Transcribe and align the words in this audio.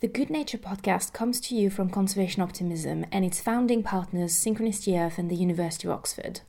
The 0.00 0.08
Good 0.08 0.30
Nature 0.30 0.56
podcast 0.56 1.12
comes 1.12 1.42
to 1.42 1.54
you 1.54 1.68
from 1.68 1.90
Conservation 1.90 2.42
Optimism 2.42 3.04
and 3.12 3.22
its 3.22 3.38
founding 3.38 3.82
partners 3.82 4.32
Synchronicity 4.32 4.98
Earth 4.98 5.18
and 5.18 5.30
the 5.30 5.36
University 5.36 5.88
of 5.88 5.92
Oxford. 5.92 6.40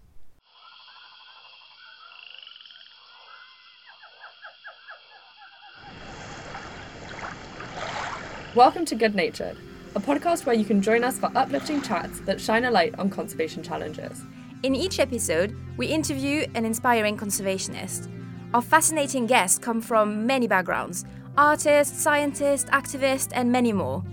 Welcome 8.56 8.86
to 8.86 8.96
Good 8.96 9.16
Nature, 9.16 9.58
a 9.96 10.00
podcast 10.00 10.46
where 10.46 10.56
you 10.56 10.64
can 10.64 10.82
join 10.82 11.04
us 11.04 11.20
for 11.20 11.30
uplifting 11.36 11.82
chats 11.82 12.22
that 12.22 12.40
shine 12.40 12.64
a 12.64 12.72
light 12.72 12.98
on 12.98 13.10
conservation 13.10 13.62
challenges. 13.62 14.24
In 14.64 14.76
each 14.76 15.02
episode, 15.02 15.54
we 15.76 15.88
interview 15.88 16.48
an 16.56 16.64
inspiring 16.64 17.18
conservationist. 17.18 18.10
Our 18.54 18.62
fascinating 18.62 19.26
guests 19.26 19.60
come 19.60 19.82
from 19.82 20.26
many 20.26 20.48
backgrounds 20.48 21.04
artist, 21.38 22.00
scientist, 22.00 22.68
activist, 22.68 23.30
and 23.34 23.52
many 23.52 23.72
more. 23.72 24.04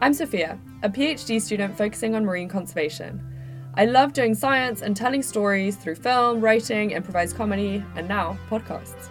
I'm 0.00 0.14
Sophia, 0.14 0.58
a 0.82 0.88
PhD 0.88 1.40
student 1.40 1.76
focusing 1.76 2.14
on 2.14 2.24
marine 2.24 2.48
conservation. 2.48 3.20
I 3.74 3.84
love 3.86 4.12
doing 4.12 4.34
science 4.34 4.82
and 4.82 4.96
telling 4.96 5.22
stories 5.22 5.76
through 5.76 5.96
film, 5.96 6.40
writing, 6.40 6.92
improvised 6.92 7.36
comedy, 7.36 7.82
and 7.96 8.08
now 8.08 8.38
podcasts. 8.48 9.08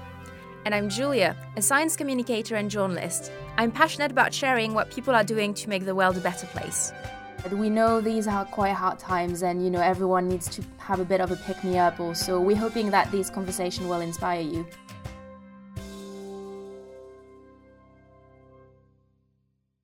And 0.65 0.73
I'm 0.73 0.89
Julia, 0.89 1.35
a 1.57 1.61
science 1.61 1.95
communicator 1.95 2.55
and 2.55 2.71
journalist. 2.71 3.31
I'm 3.57 3.71
passionate 3.71 4.11
about 4.11 4.33
sharing 4.33 4.73
what 4.73 4.89
people 4.89 5.13
are 5.13 5.23
doing 5.23 5.53
to 5.55 5.69
make 5.69 5.85
the 5.85 5.93
world 5.93 6.17
a 6.17 6.21
better 6.21 6.47
place. 6.47 6.93
We 7.51 7.69
know 7.69 8.01
these 8.01 8.27
are 8.27 8.45
quite 8.45 8.73
hard 8.73 8.97
times, 8.97 9.43
and 9.43 9.63
you 9.63 9.69
know 9.69 9.81
everyone 9.81 10.27
needs 10.27 10.49
to 10.49 10.63
have 10.77 10.99
a 10.99 11.05
bit 11.05 11.21
of 11.21 11.31
a 11.31 11.35
pick 11.35 11.63
me 11.63 11.77
up. 11.77 11.99
Also, 11.99 12.39
we're 12.39 12.55
hoping 12.55 12.89
that 12.89 13.11
this 13.11 13.29
conversation 13.29 13.87
will 13.87 14.01
inspire 14.01 14.41
you. 14.41 14.65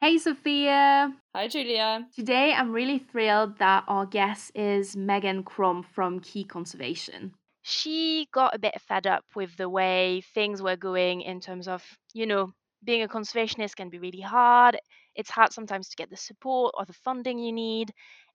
Hey, 0.03 0.17
Sophia. 0.17 1.13
Hi, 1.35 1.47
Julia. 1.47 2.07
Today, 2.15 2.53
I'm 2.53 2.71
really 2.71 2.97
thrilled 2.97 3.59
that 3.59 3.83
our 3.87 4.07
guest 4.07 4.51
is 4.55 4.97
Megan 4.97 5.43
Crum 5.43 5.83
from 5.83 6.19
Key 6.21 6.43
Conservation. 6.43 7.35
She 7.61 8.27
got 8.33 8.55
a 8.55 8.57
bit 8.57 8.73
fed 8.81 9.05
up 9.05 9.23
with 9.35 9.55
the 9.57 9.69
way 9.69 10.23
things 10.33 10.59
were 10.59 10.75
going 10.75 11.21
in 11.21 11.39
terms 11.39 11.67
of, 11.67 11.85
you 12.15 12.25
know, 12.25 12.51
being 12.83 13.03
a 13.03 13.07
conservationist 13.07 13.75
can 13.75 13.89
be 13.89 13.99
really 13.99 14.21
hard. 14.21 14.79
It's 15.13 15.29
hard 15.29 15.53
sometimes 15.53 15.89
to 15.89 15.95
get 15.95 16.09
the 16.09 16.17
support 16.17 16.73
or 16.75 16.85
the 16.85 16.93
funding 16.93 17.37
you 17.37 17.53
need 17.53 17.91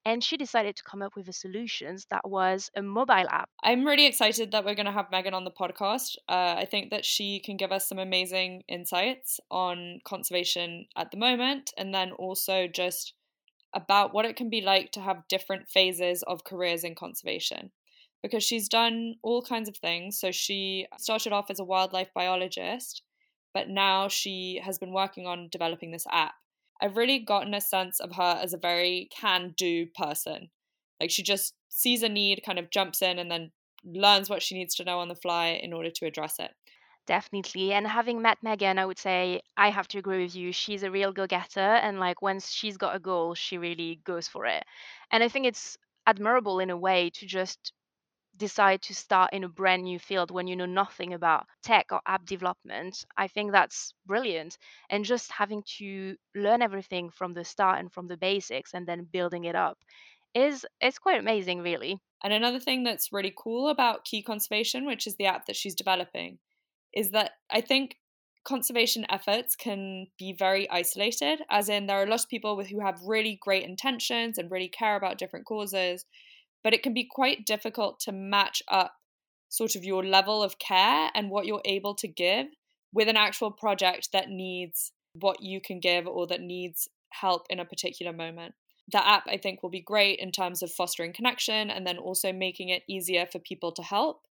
and 0.06 0.22
she 0.22 0.36
decided 0.36 0.76
to 0.76 0.84
come 0.84 1.02
up 1.02 1.16
with 1.16 1.28
a 1.28 1.32
solution 1.32 1.98
that 2.10 2.30
was 2.30 2.70
a 2.76 2.80
mobile 2.80 3.28
app. 3.28 3.50
I'm 3.64 3.84
really 3.84 4.06
excited 4.06 4.52
that 4.52 4.64
we're 4.64 4.76
going 4.76 4.86
to 4.86 4.92
have 4.92 5.10
Megan 5.10 5.34
on 5.34 5.42
the 5.42 5.50
podcast. 5.50 6.14
Uh, 6.28 6.54
I 6.56 6.64
think 6.70 6.90
that 6.90 7.04
she 7.04 7.40
can 7.40 7.56
give 7.56 7.72
us 7.72 7.88
some 7.88 7.98
amazing 7.98 8.62
insights 8.68 9.40
on 9.50 9.98
conservation 10.04 10.86
at 10.96 11.10
the 11.10 11.16
moment, 11.16 11.72
and 11.76 11.92
then 11.92 12.12
also 12.12 12.68
just 12.68 13.14
about 13.74 14.14
what 14.14 14.24
it 14.24 14.36
can 14.36 14.48
be 14.48 14.60
like 14.60 14.92
to 14.92 15.00
have 15.00 15.26
different 15.28 15.68
phases 15.68 16.22
of 16.22 16.44
careers 16.44 16.84
in 16.84 16.94
conservation. 16.94 17.72
Because 18.22 18.44
she's 18.44 18.68
done 18.68 19.16
all 19.24 19.42
kinds 19.42 19.68
of 19.68 19.76
things. 19.76 20.20
So 20.20 20.30
she 20.30 20.86
started 20.98 21.32
off 21.32 21.50
as 21.50 21.58
a 21.58 21.64
wildlife 21.64 22.14
biologist, 22.14 23.02
but 23.52 23.68
now 23.68 24.06
she 24.06 24.60
has 24.64 24.78
been 24.78 24.92
working 24.92 25.26
on 25.26 25.48
developing 25.50 25.90
this 25.90 26.06
app. 26.12 26.34
I've 26.80 26.96
really 26.96 27.18
gotten 27.18 27.54
a 27.54 27.60
sense 27.60 28.00
of 28.00 28.12
her 28.16 28.38
as 28.42 28.52
a 28.52 28.58
very 28.58 29.08
can 29.10 29.54
do 29.56 29.86
person. 29.86 30.50
Like 31.00 31.10
she 31.10 31.22
just 31.22 31.54
sees 31.68 32.02
a 32.02 32.08
need, 32.08 32.42
kind 32.44 32.58
of 32.58 32.70
jumps 32.70 33.02
in, 33.02 33.18
and 33.18 33.30
then 33.30 33.52
learns 33.84 34.28
what 34.28 34.42
she 34.42 34.56
needs 34.56 34.74
to 34.76 34.84
know 34.84 34.98
on 34.98 35.08
the 35.08 35.14
fly 35.14 35.48
in 35.48 35.72
order 35.72 35.90
to 35.90 36.06
address 36.06 36.38
it. 36.38 36.52
Definitely. 37.06 37.72
And 37.72 37.86
having 37.86 38.20
met 38.20 38.42
Megan, 38.42 38.78
I 38.78 38.86
would 38.86 38.98
say 38.98 39.40
I 39.56 39.70
have 39.70 39.86
to 39.88 39.98
agree 39.98 40.24
with 40.24 40.34
you. 40.34 40.52
She's 40.52 40.82
a 40.82 40.90
real 40.90 41.12
go 41.12 41.26
getter. 41.26 41.60
And 41.60 42.00
like 42.00 42.20
once 42.20 42.50
she's 42.50 42.76
got 42.76 42.96
a 42.96 42.98
goal, 42.98 43.34
she 43.34 43.58
really 43.58 44.00
goes 44.04 44.26
for 44.26 44.44
it. 44.46 44.64
And 45.12 45.22
I 45.22 45.28
think 45.28 45.46
it's 45.46 45.78
admirable 46.06 46.58
in 46.58 46.70
a 46.70 46.76
way 46.76 47.10
to 47.10 47.26
just 47.26 47.72
decide 48.36 48.82
to 48.82 48.94
start 48.94 49.32
in 49.32 49.44
a 49.44 49.48
brand 49.48 49.84
new 49.84 49.98
field 49.98 50.30
when 50.30 50.46
you 50.46 50.56
know 50.56 50.66
nothing 50.66 51.14
about 51.14 51.46
tech 51.62 51.86
or 51.90 52.00
app 52.06 52.24
development, 52.26 53.04
I 53.16 53.28
think 53.28 53.52
that's 53.52 53.94
brilliant. 54.06 54.58
And 54.90 55.04
just 55.04 55.32
having 55.32 55.62
to 55.78 56.16
learn 56.34 56.62
everything 56.62 57.10
from 57.10 57.34
the 57.34 57.44
start 57.44 57.78
and 57.80 57.92
from 57.92 58.08
the 58.08 58.16
basics 58.16 58.74
and 58.74 58.86
then 58.86 59.08
building 59.10 59.44
it 59.44 59.54
up 59.54 59.78
is 60.34 60.66
is 60.82 60.98
quite 60.98 61.20
amazing 61.20 61.62
really. 61.62 61.98
And 62.22 62.32
another 62.32 62.60
thing 62.60 62.84
that's 62.84 63.12
really 63.12 63.32
cool 63.36 63.68
about 63.68 64.04
Key 64.04 64.22
Conservation, 64.22 64.86
which 64.86 65.06
is 65.06 65.16
the 65.16 65.26
app 65.26 65.46
that 65.46 65.56
she's 65.56 65.74
developing, 65.74 66.38
is 66.94 67.10
that 67.10 67.32
I 67.50 67.60
think 67.60 67.96
conservation 68.44 69.04
efforts 69.10 69.56
can 69.56 70.06
be 70.18 70.32
very 70.32 70.70
isolated 70.70 71.40
as 71.50 71.68
in 71.68 71.86
there 71.86 71.98
are 71.98 72.04
a 72.04 72.08
lot 72.08 72.20
of 72.22 72.28
people 72.28 72.56
with 72.56 72.68
who 72.68 72.80
have 72.80 73.00
really 73.04 73.36
great 73.42 73.64
intentions 73.64 74.38
and 74.38 74.52
really 74.52 74.68
care 74.68 74.94
about 74.94 75.18
different 75.18 75.44
causes 75.44 76.04
but 76.66 76.74
it 76.74 76.82
can 76.82 76.92
be 76.92 77.04
quite 77.08 77.46
difficult 77.46 78.00
to 78.00 78.10
match 78.10 78.60
up 78.66 78.96
sort 79.48 79.76
of 79.76 79.84
your 79.84 80.04
level 80.04 80.42
of 80.42 80.58
care 80.58 81.10
and 81.14 81.30
what 81.30 81.46
you're 81.46 81.62
able 81.64 81.94
to 81.94 82.08
give 82.08 82.48
with 82.92 83.06
an 83.06 83.16
actual 83.16 83.52
project 83.52 84.08
that 84.12 84.30
needs 84.30 84.90
what 85.12 85.40
you 85.40 85.60
can 85.60 85.78
give 85.78 86.08
or 86.08 86.26
that 86.26 86.40
needs 86.40 86.88
help 87.10 87.46
in 87.50 87.60
a 87.60 87.64
particular 87.64 88.12
moment. 88.12 88.52
The 88.90 89.06
app, 89.06 89.28
I 89.28 89.36
think, 89.36 89.62
will 89.62 89.70
be 89.70 89.80
great 89.80 90.18
in 90.18 90.32
terms 90.32 90.60
of 90.60 90.72
fostering 90.72 91.12
connection 91.12 91.70
and 91.70 91.86
then 91.86 91.98
also 91.98 92.32
making 92.32 92.70
it 92.70 92.82
easier 92.88 93.26
for 93.26 93.38
people 93.38 93.70
to 93.70 93.82
help 93.84 94.22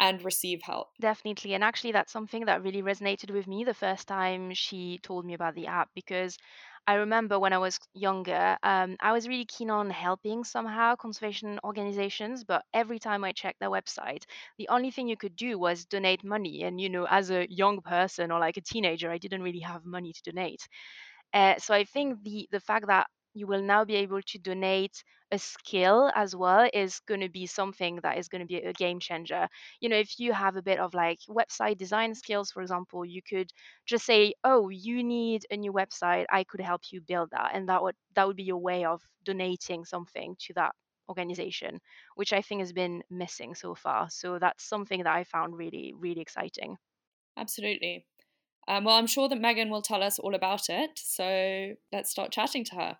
and 0.00 0.24
receive 0.24 0.62
help. 0.62 0.88
Definitely. 1.00 1.54
And 1.54 1.62
actually, 1.62 1.92
that's 1.92 2.12
something 2.12 2.46
that 2.46 2.64
really 2.64 2.82
resonated 2.82 3.30
with 3.30 3.46
me 3.46 3.62
the 3.62 3.72
first 3.72 4.08
time 4.08 4.52
she 4.52 4.98
told 5.04 5.24
me 5.24 5.34
about 5.34 5.54
the 5.54 5.68
app 5.68 5.90
because 5.94 6.38
I 6.86 6.94
remember 6.94 7.38
when 7.38 7.52
I 7.54 7.58
was 7.58 7.78
younger, 7.94 8.58
um, 8.62 8.96
I 9.00 9.12
was 9.12 9.26
really 9.28 9.44
keen 9.46 9.70
on 9.70 9.90
helping 9.90 10.44
somehow 10.44 10.96
conservation 10.96 11.58
organizations, 11.64 12.44
but 12.44 12.64
every 12.74 12.98
time 12.98 13.24
I 13.24 13.32
checked 13.32 13.60
their 13.60 13.70
website, 13.70 14.24
the 14.58 14.68
only 14.68 14.90
thing 14.90 15.08
you 15.08 15.16
could 15.16 15.36
do 15.36 15.58
was 15.58 15.86
donate 15.86 16.24
money. 16.24 16.62
And, 16.62 16.80
you 16.80 16.90
know, 16.90 17.06
as 17.06 17.30
a 17.30 17.46
young 17.50 17.80
person 17.80 18.30
or 18.30 18.38
like 18.38 18.56
a 18.58 18.60
teenager, 18.62 19.10
I 19.10 19.18
didn't 19.18 19.42
really 19.42 19.60
have 19.60 19.84
money 19.86 20.12
to 20.12 20.22
donate. 20.30 20.66
Uh, 21.32 21.58
so 21.58 21.74
I 21.74 21.84
think 21.84 22.22
the 22.22 22.48
the 22.52 22.60
fact 22.60 22.86
that 22.88 23.08
you 23.34 23.46
will 23.46 23.62
now 23.62 23.84
be 23.84 23.96
able 23.96 24.22
to 24.22 24.38
donate 24.38 25.02
a 25.32 25.38
skill 25.38 26.10
as 26.14 26.34
well 26.36 26.68
is 26.72 27.00
going 27.00 27.20
to 27.20 27.28
be 27.28 27.46
something 27.46 27.96
that 28.02 28.18
is 28.18 28.28
going 28.28 28.40
to 28.40 28.46
be 28.46 28.56
a 28.58 28.72
game 28.72 29.00
changer. 29.00 29.48
You 29.80 29.88
know, 29.88 29.96
if 29.96 30.18
you 30.20 30.32
have 30.32 30.56
a 30.56 30.62
bit 30.62 30.78
of 30.78 30.94
like 30.94 31.18
website 31.28 31.76
design 31.78 32.14
skills, 32.14 32.50
for 32.52 32.62
example, 32.62 33.04
you 33.04 33.22
could 33.22 33.50
just 33.86 34.06
say, 34.06 34.34
"Oh, 34.44 34.68
you 34.68 35.02
need 35.02 35.46
a 35.50 35.56
new 35.56 35.72
website. 35.72 36.26
I 36.30 36.44
could 36.44 36.60
help 36.60 36.92
you 36.92 37.00
build 37.00 37.30
that," 37.32 37.50
and 37.54 37.68
that 37.68 37.82
would 37.82 37.96
that 38.14 38.26
would 38.26 38.36
be 38.36 38.44
your 38.44 38.58
way 38.62 38.84
of 38.84 39.02
donating 39.24 39.84
something 39.84 40.36
to 40.40 40.54
that 40.54 40.74
organization, 41.08 41.80
which 42.14 42.32
I 42.32 42.42
think 42.42 42.60
has 42.60 42.72
been 42.72 43.02
missing 43.10 43.54
so 43.54 43.74
far. 43.74 44.10
So 44.10 44.38
that's 44.38 44.64
something 44.64 45.02
that 45.04 45.14
I 45.14 45.24
found 45.24 45.56
really 45.56 45.92
really 45.96 46.20
exciting. 46.20 46.76
Absolutely. 47.36 48.06
Um, 48.68 48.84
well, 48.84 48.96
I'm 48.96 49.06
sure 49.08 49.28
that 49.28 49.40
Megan 49.40 49.70
will 49.70 49.82
tell 49.82 50.02
us 50.02 50.18
all 50.18 50.34
about 50.34 50.70
it. 50.70 50.98
So 50.98 51.74
let's 51.92 52.10
start 52.10 52.32
chatting 52.32 52.64
to 52.66 52.76
her. 52.76 52.98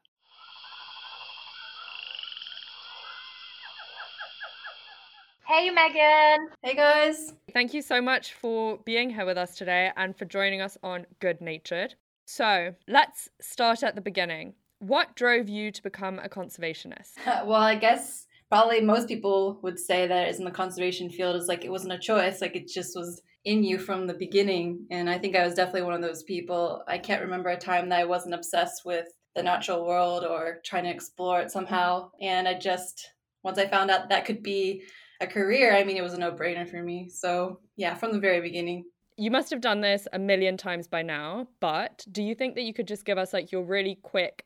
Hey, 5.46 5.68
Megan. 5.68 6.48
Hey, 6.62 6.74
guys. 6.74 7.34
Thank 7.52 7.74
you 7.74 7.82
so 7.82 8.00
much 8.00 8.32
for 8.32 8.78
being 8.86 9.10
here 9.10 9.26
with 9.26 9.36
us 9.36 9.54
today 9.54 9.90
and 9.94 10.16
for 10.16 10.24
joining 10.24 10.62
us 10.62 10.78
on 10.82 11.04
Good 11.20 11.42
Natured. 11.42 11.96
So 12.24 12.74
let's 12.88 13.28
start 13.42 13.82
at 13.82 13.94
the 13.94 14.00
beginning. 14.00 14.54
What 14.78 15.14
drove 15.16 15.50
you 15.50 15.70
to 15.70 15.82
become 15.82 16.18
a 16.18 16.30
conservationist? 16.30 17.12
well, 17.26 17.60
I 17.60 17.74
guess 17.74 18.26
probably 18.48 18.80
most 18.80 19.06
people 19.06 19.60
would 19.62 19.78
say 19.78 20.06
that 20.06 20.28
is 20.28 20.38
in 20.38 20.46
the 20.46 20.50
conservation 20.50 21.10
field 21.10 21.36
is 21.36 21.46
like 21.46 21.66
it 21.66 21.70
wasn't 21.70 21.92
a 21.92 21.98
choice, 21.98 22.40
like 22.40 22.56
it 22.56 22.66
just 22.66 22.96
was 22.96 23.20
in 23.44 23.62
you 23.62 23.78
from 23.78 24.06
the 24.06 24.14
beginning. 24.14 24.86
And 24.90 25.10
I 25.10 25.18
think 25.18 25.36
I 25.36 25.44
was 25.44 25.54
definitely 25.54 25.82
one 25.82 25.92
of 25.92 26.00
those 26.00 26.22
people. 26.22 26.82
I 26.88 26.96
can't 26.96 27.22
remember 27.22 27.50
a 27.50 27.58
time 27.58 27.90
that 27.90 28.00
I 28.00 28.04
wasn't 28.04 28.34
obsessed 28.34 28.86
with 28.86 29.08
the 29.34 29.42
natural 29.42 29.86
world 29.86 30.24
or 30.24 30.60
trying 30.64 30.84
to 30.84 30.90
explore 30.90 31.42
it 31.42 31.50
somehow. 31.50 32.10
And 32.22 32.48
I 32.48 32.54
just, 32.54 33.10
once 33.42 33.58
I 33.58 33.66
found 33.66 33.90
out 33.90 34.08
that 34.08 34.24
could 34.24 34.42
be 34.42 34.84
a 35.20 35.26
career, 35.26 35.74
I 35.74 35.84
mean, 35.84 35.96
it 35.96 36.02
was 36.02 36.14
a 36.14 36.18
no 36.18 36.32
brainer 36.32 36.68
for 36.68 36.82
me. 36.82 37.08
So, 37.08 37.60
yeah, 37.76 37.94
from 37.94 38.12
the 38.12 38.18
very 38.18 38.40
beginning. 38.40 38.84
You 39.16 39.30
must 39.30 39.50
have 39.50 39.60
done 39.60 39.80
this 39.80 40.08
a 40.12 40.18
million 40.18 40.56
times 40.56 40.88
by 40.88 41.02
now, 41.02 41.46
but 41.60 42.04
do 42.10 42.22
you 42.22 42.34
think 42.34 42.56
that 42.56 42.62
you 42.62 42.74
could 42.74 42.88
just 42.88 43.04
give 43.04 43.18
us 43.18 43.32
like 43.32 43.52
your 43.52 43.62
really 43.62 43.98
quick 44.02 44.44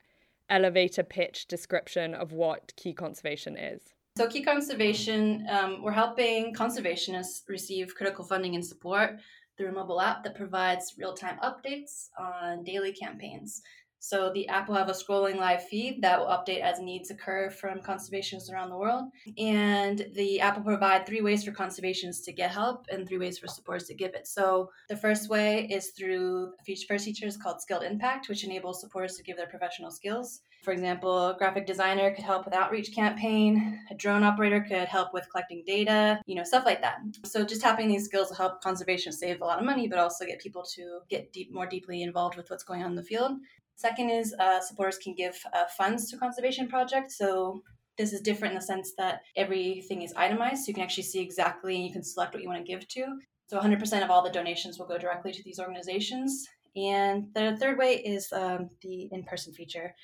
elevator 0.50 1.02
pitch 1.02 1.46
description 1.46 2.14
of 2.14 2.32
what 2.32 2.72
key 2.76 2.92
conservation 2.92 3.56
is? 3.56 3.82
So, 4.16 4.26
Key 4.26 4.42
Conservation, 4.42 5.46
um, 5.48 5.80
we're 5.80 5.92
helping 5.92 6.52
conservationists 6.52 7.42
receive 7.48 7.94
critical 7.94 8.24
funding 8.24 8.56
and 8.56 8.66
support 8.66 9.20
through 9.56 9.68
a 9.68 9.72
mobile 9.72 10.00
app 10.00 10.24
that 10.24 10.34
provides 10.34 10.94
real 10.98 11.14
time 11.14 11.38
updates 11.40 12.08
on 12.18 12.64
daily 12.64 12.92
campaigns. 12.92 13.62
So 14.00 14.30
the 14.32 14.48
app 14.48 14.68
will 14.68 14.76
have 14.76 14.88
a 14.88 14.92
scrolling 14.92 15.36
live 15.36 15.64
feed 15.66 16.02
that 16.02 16.18
will 16.18 16.26
update 16.26 16.60
as 16.60 16.80
needs 16.80 17.10
occur 17.10 17.50
from 17.50 17.80
conservationists 17.80 18.50
around 18.52 18.70
the 18.70 18.76
world. 18.76 19.04
And 19.36 20.06
the 20.14 20.40
app 20.40 20.56
will 20.56 20.64
provide 20.64 21.06
three 21.06 21.20
ways 21.20 21.44
for 21.44 21.52
conservationists 21.52 22.24
to 22.24 22.32
get 22.32 22.50
help 22.50 22.86
and 22.90 23.06
three 23.06 23.18
ways 23.18 23.38
for 23.38 23.48
supporters 23.48 23.84
to 23.84 23.94
give 23.94 24.14
it. 24.14 24.26
So 24.26 24.70
the 24.88 24.96
first 24.96 25.28
way 25.28 25.66
is 25.70 25.90
through 25.90 26.52
a 26.68 26.76
first 26.88 27.04
feature 27.04 27.26
is 27.26 27.36
called 27.36 27.60
Skilled 27.60 27.82
Impact, 27.82 28.28
which 28.28 28.44
enables 28.44 28.80
supporters 28.80 29.16
to 29.16 29.22
give 29.22 29.36
their 29.36 29.46
professional 29.46 29.90
skills. 29.90 30.42
For 30.62 30.72
example, 30.72 31.28
a 31.28 31.36
graphic 31.36 31.66
designer 31.66 32.12
could 32.12 32.24
help 32.24 32.44
with 32.44 32.54
outreach 32.54 32.92
campaign, 32.94 33.80
a 33.90 33.94
drone 33.94 34.24
operator 34.24 34.60
could 34.60 34.88
help 34.88 35.14
with 35.14 35.30
collecting 35.30 35.62
data, 35.66 36.20
you 36.26 36.34
know, 36.34 36.44
stuff 36.44 36.66
like 36.66 36.82
that. 36.82 36.98
So 37.24 37.44
just 37.44 37.60
tapping 37.60 37.88
these 37.88 38.04
skills 38.04 38.28
will 38.28 38.36
help 38.36 38.60
conservation 38.60 39.12
save 39.12 39.40
a 39.40 39.44
lot 39.44 39.60
of 39.60 39.64
money, 39.64 39.88
but 39.88 39.98
also 39.98 40.26
get 40.26 40.40
people 40.40 40.64
to 40.74 41.00
get 41.08 41.32
deep, 41.32 41.52
more 41.52 41.66
deeply 41.66 42.02
involved 42.02 42.36
with 42.36 42.50
what's 42.50 42.64
going 42.64 42.82
on 42.82 42.90
in 42.90 42.96
the 42.96 43.02
field. 43.02 43.32
Second 43.78 44.10
is 44.10 44.34
uh, 44.40 44.60
supporters 44.60 44.98
can 44.98 45.14
give 45.14 45.40
uh, 45.52 45.64
funds 45.76 46.10
to 46.10 46.16
conservation 46.16 46.66
projects. 46.66 47.16
So 47.16 47.62
this 47.96 48.12
is 48.12 48.20
different 48.20 48.54
in 48.54 48.58
the 48.58 48.66
sense 48.66 48.92
that 48.98 49.20
everything 49.36 50.02
is 50.02 50.12
itemized. 50.16 50.64
So 50.64 50.68
you 50.70 50.74
can 50.74 50.82
actually 50.82 51.04
see 51.04 51.20
exactly, 51.20 51.76
and 51.76 51.84
you 51.84 51.92
can 51.92 52.02
select 52.02 52.34
what 52.34 52.42
you 52.42 52.48
want 52.48 52.58
to 52.58 52.68
give 52.72 52.88
to. 52.88 53.06
So 53.46 53.56
100% 53.56 54.02
of 54.02 54.10
all 54.10 54.24
the 54.24 54.32
donations 54.32 54.80
will 54.80 54.88
go 54.88 54.98
directly 54.98 55.30
to 55.30 55.42
these 55.44 55.60
organizations. 55.60 56.44
And 56.74 57.28
the 57.34 57.56
third 57.60 57.78
way 57.78 57.98
is 57.98 58.32
um, 58.32 58.68
the 58.82 59.08
in 59.12 59.22
person 59.22 59.52
feature, 59.54 59.94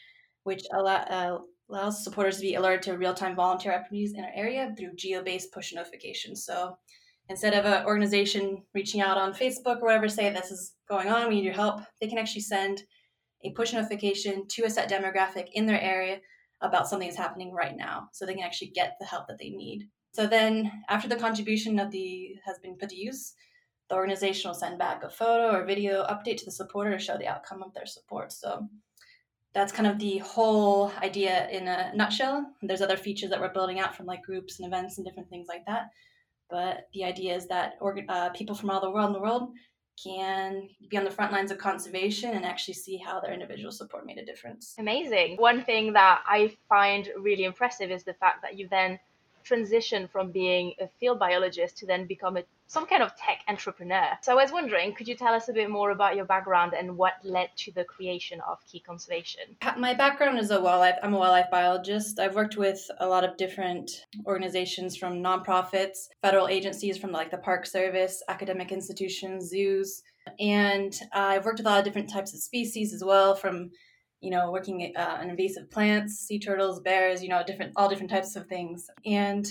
which 0.44 0.62
allow, 0.72 0.94
uh, 0.94 1.38
allows 1.68 2.04
supporters 2.04 2.36
to 2.36 2.42
be 2.42 2.54
alerted 2.54 2.82
to 2.82 2.96
real 2.96 3.12
time 3.12 3.34
volunteer 3.34 3.74
opportunities 3.74 4.14
in 4.14 4.22
our 4.22 4.32
area 4.36 4.72
through 4.78 4.94
geo 4.94 5.20
based 5.20 5.52
push 5.52 5.72
notifications. 5.72 6.44
So 6.44 6.78
instead 7.28 7.54
of 7.54 7.64
an 7.64 7.86
organization 7.86 8.62
reaching 8.72 9.00
out 9.00 9.18
on 9.18 9.34
Facebook 9.34 9.78
or 9.80 9.86
whatever, 9.86 10.08
say 10.08 10.30
this 10.30 10.52
is 10.52 10.76
going 10.88 11.08
on, 11.08 11.28
we 11.28 11.34
need 11.34 11.44
your 11.44 11.54
help, 11.54 11.80
they 12.00 12.06
can 12.06 12.18
actually 12.18 12.42
send 12.42 12.84
a 13.44 13.50
push 13.50 13.72
notification 13.72 14.46
to 14.48 14.64
a 14.64 14.70
set 14.70 14.90
demographic 14.90 15.48
in 15.52 15.66
their 15.66 15.80
area 15.80 16.20
about 16.60 16.88
something 16.88 17.08
that's 17.08 17.18
happening 17.18 17.52
right 17.52 17.76
now 17.76 18.08
so 18.12 18.24
they 18.24 18.34
can 18.34 18.44
actually 18.44 18.68
get 18.68 18.96
the 18.98 19.06
help 19.06 19.26
that 19.28 19.38
they 19.38 19.50
need. 19.50 19.88
So 20.12 20.26
then 20.26 20.70
after 20.88 21.08
the 21.08 21.16
contribution 21.16 21.78
of 21.78 21.90
the 21.90 22.36
has 22.44 22.58
been 22.60 22.76
put 22.76 22.90
to 22.90 22.96
use, 22.96 23.34
the 23.88 23.96
organization 23.96 24.48
will 24.48 24.54
send 24.54 24.78
back 24.78 25.02
a 25.02 25.10
photo 25.10 25.56
or 25.56 25.64
video 25.64 26.04
update 26.04 26.38
to 26.38 26.44
the 26.44 26.50
supporter 26.50 26.92
to 26.92 26.98
show 26.98 27.18
the 27.18 27.26
outcome 27.26 27.62
of 27.62 27.74
their 27.74 27.86
support. 27.86 28.32
So 28.32 28.68
that's 29.54 29.72
kind 29.72 29.86
of 29.86 29.98
the 29.98 30.18
whole 30.18 30.90
idea 31.02 31.48
in 31.48 31.68
a 31.68 31.92
nutshell. 31.94 32.46
There's 32.62 32.80
other 32.80 32.96
features 32.96 33.30
that 33.30 33.40
we're 33.40 33.52
building 33.52 33.78
out 33.80 33.94
from 33.94 34.06
like 34.06 34.22
groups 34.22 34.58
and 34.58 34.66
events 34.66 34.98
and 34.98 35.06
different 35.06 35.28
things 35.28 35.46
like 35.48 35.64
that. 35.66 35.90
But 36.50 36.88
the 36.92 37.04
idea 37.04 37.34
is 37.34 37.46
that 37.48 37.74
uh, 38.08 38.30
people 38.30 38.54
from 38.54 38.70
all 38.70 38.80
the 38.80 38.90
world 38.90 39.08
in 39.08 39.12
the 39.12 39.20
world 39.20 39.50
can 40.02 40.68
be 40.88 40.96
on 40.96 41.04
the 41.04 41.10
front 41.10 41.32
lines 41.32 41.50
of 41.50 41.58
conservation 41.58 42.30
and 42.30 42.44
actually 42.44 42.74
see 42.74 42.96
how 42.96 43.20
their 43.20 43.32
individual 43.32 43.72
support 43.72 44.06
made 44.06 44.18
a 44.18 44.24
difference. 44.24 44.74
Amazing. 44.78 45.36
One 45.36 45.64
thing 45.64 45.92
that 45.92 46.22
I 46.26 46.54
find 46.68 47.08
really 47.18 47.44
impressive 47.44 47.90
is 47.90 48.04
the 48.04 48.14
fact 48.14 48.42
that 48.42 48.58
you 48.58 48.68
then 48.68 48.98
transition 49.44 50.08
from 50.08 50.30
being 50.30 50.72
a 50.80 50.88
field 50.98 51.18
biologist 51.18 51.76
to 51.78 51.86
then 51.86 52.06
become 52.06 52.36
a, 52.36 52.42
some 52.66 52.86
kind 52.86 53.02
of 53.02 53.14
tech 53.16 53.40
entrepreneur. 53.46 54.08
So 54.22 54.32
I 54.32 54.34
was 54.34 54.50
wondering, 54.50 54.94
could 54.94 55.06
you 55.06 55.14
tell 55.14 55.34
us 55.34 55.48
a 55.48 55.52
bit 55.52 55.70
more 55.70 55.90
about 55.90 56.16
your 56.16 56.24
background 56.24 56.72
and 56.74 56.96
what 56.96 57.14
led 57.22 57.50
to 57.58 57.72
the 57.72 57.84
creation 57.84 58.40
of 58.48 58.58
Key 58.66 58.80
Conservation? 58.80 59.42
Uh, 59.62 59.74
my 59.78 59.94
background 59.94 60.38
is 60.38 60.50
a 60.50 60.60
wildlife. 60.60 60.96
I'm 61.02 61.14
a 61.14 61.18
wildlife 61.18 61.50
biologist. 61.50 62.18
I've 62.18 62.34
worked 62.34 62.56
with 62.56 62.80
a 63.00 63.06
lot 63.06 63.22
of 63.22 63.36
different 63.36 63.90
organizations 64.26 64.96
from 64.96 65.22
nonprofits, 65.22 66.08
federal 66.22 66.48
agencies 66.48 66.96
from 66.98 67.12
like 67.12 67.30
the 67.30 67.38
Park 67.38 67.66
Service, 67.66 68.22
academic 68.28 68.72
institutions, 68.72 69.50
zoos, 69.50 70.02
and 70.40 70.94
uh, 71.14 71.18
I've 71.32 71.44
worked 71.44 71.58
with 71.58 71.66
a 71.66 71.70
lot 71.70 71.78
of 71.78 71.84
different 71.84 72.10
types 72.10 72.32
of 72.32 72.40
species 72.40 72.94
as 72.94 73.04
well, 73.04 73.34
from 73.34 73.70
you 74.24 74.30
know, 74.30 74.50
working 74.50 74.92
uh, 74.96 75.18
on 75.20 75.28
invasive 75.30 75.70
plants, 75.70 76.18
sea 76.18 76.38
turtles, 76.38 76.80
bears, 76.80 77.22
you 77.22 77.28
know, 77.28 77.42
different, 77.46 77.72
all 77.76 77.88
different 77.88 78.10
types 78.10 78.34
of 78.36 78.46
things. 78.46 78.88
And 79.04 79.46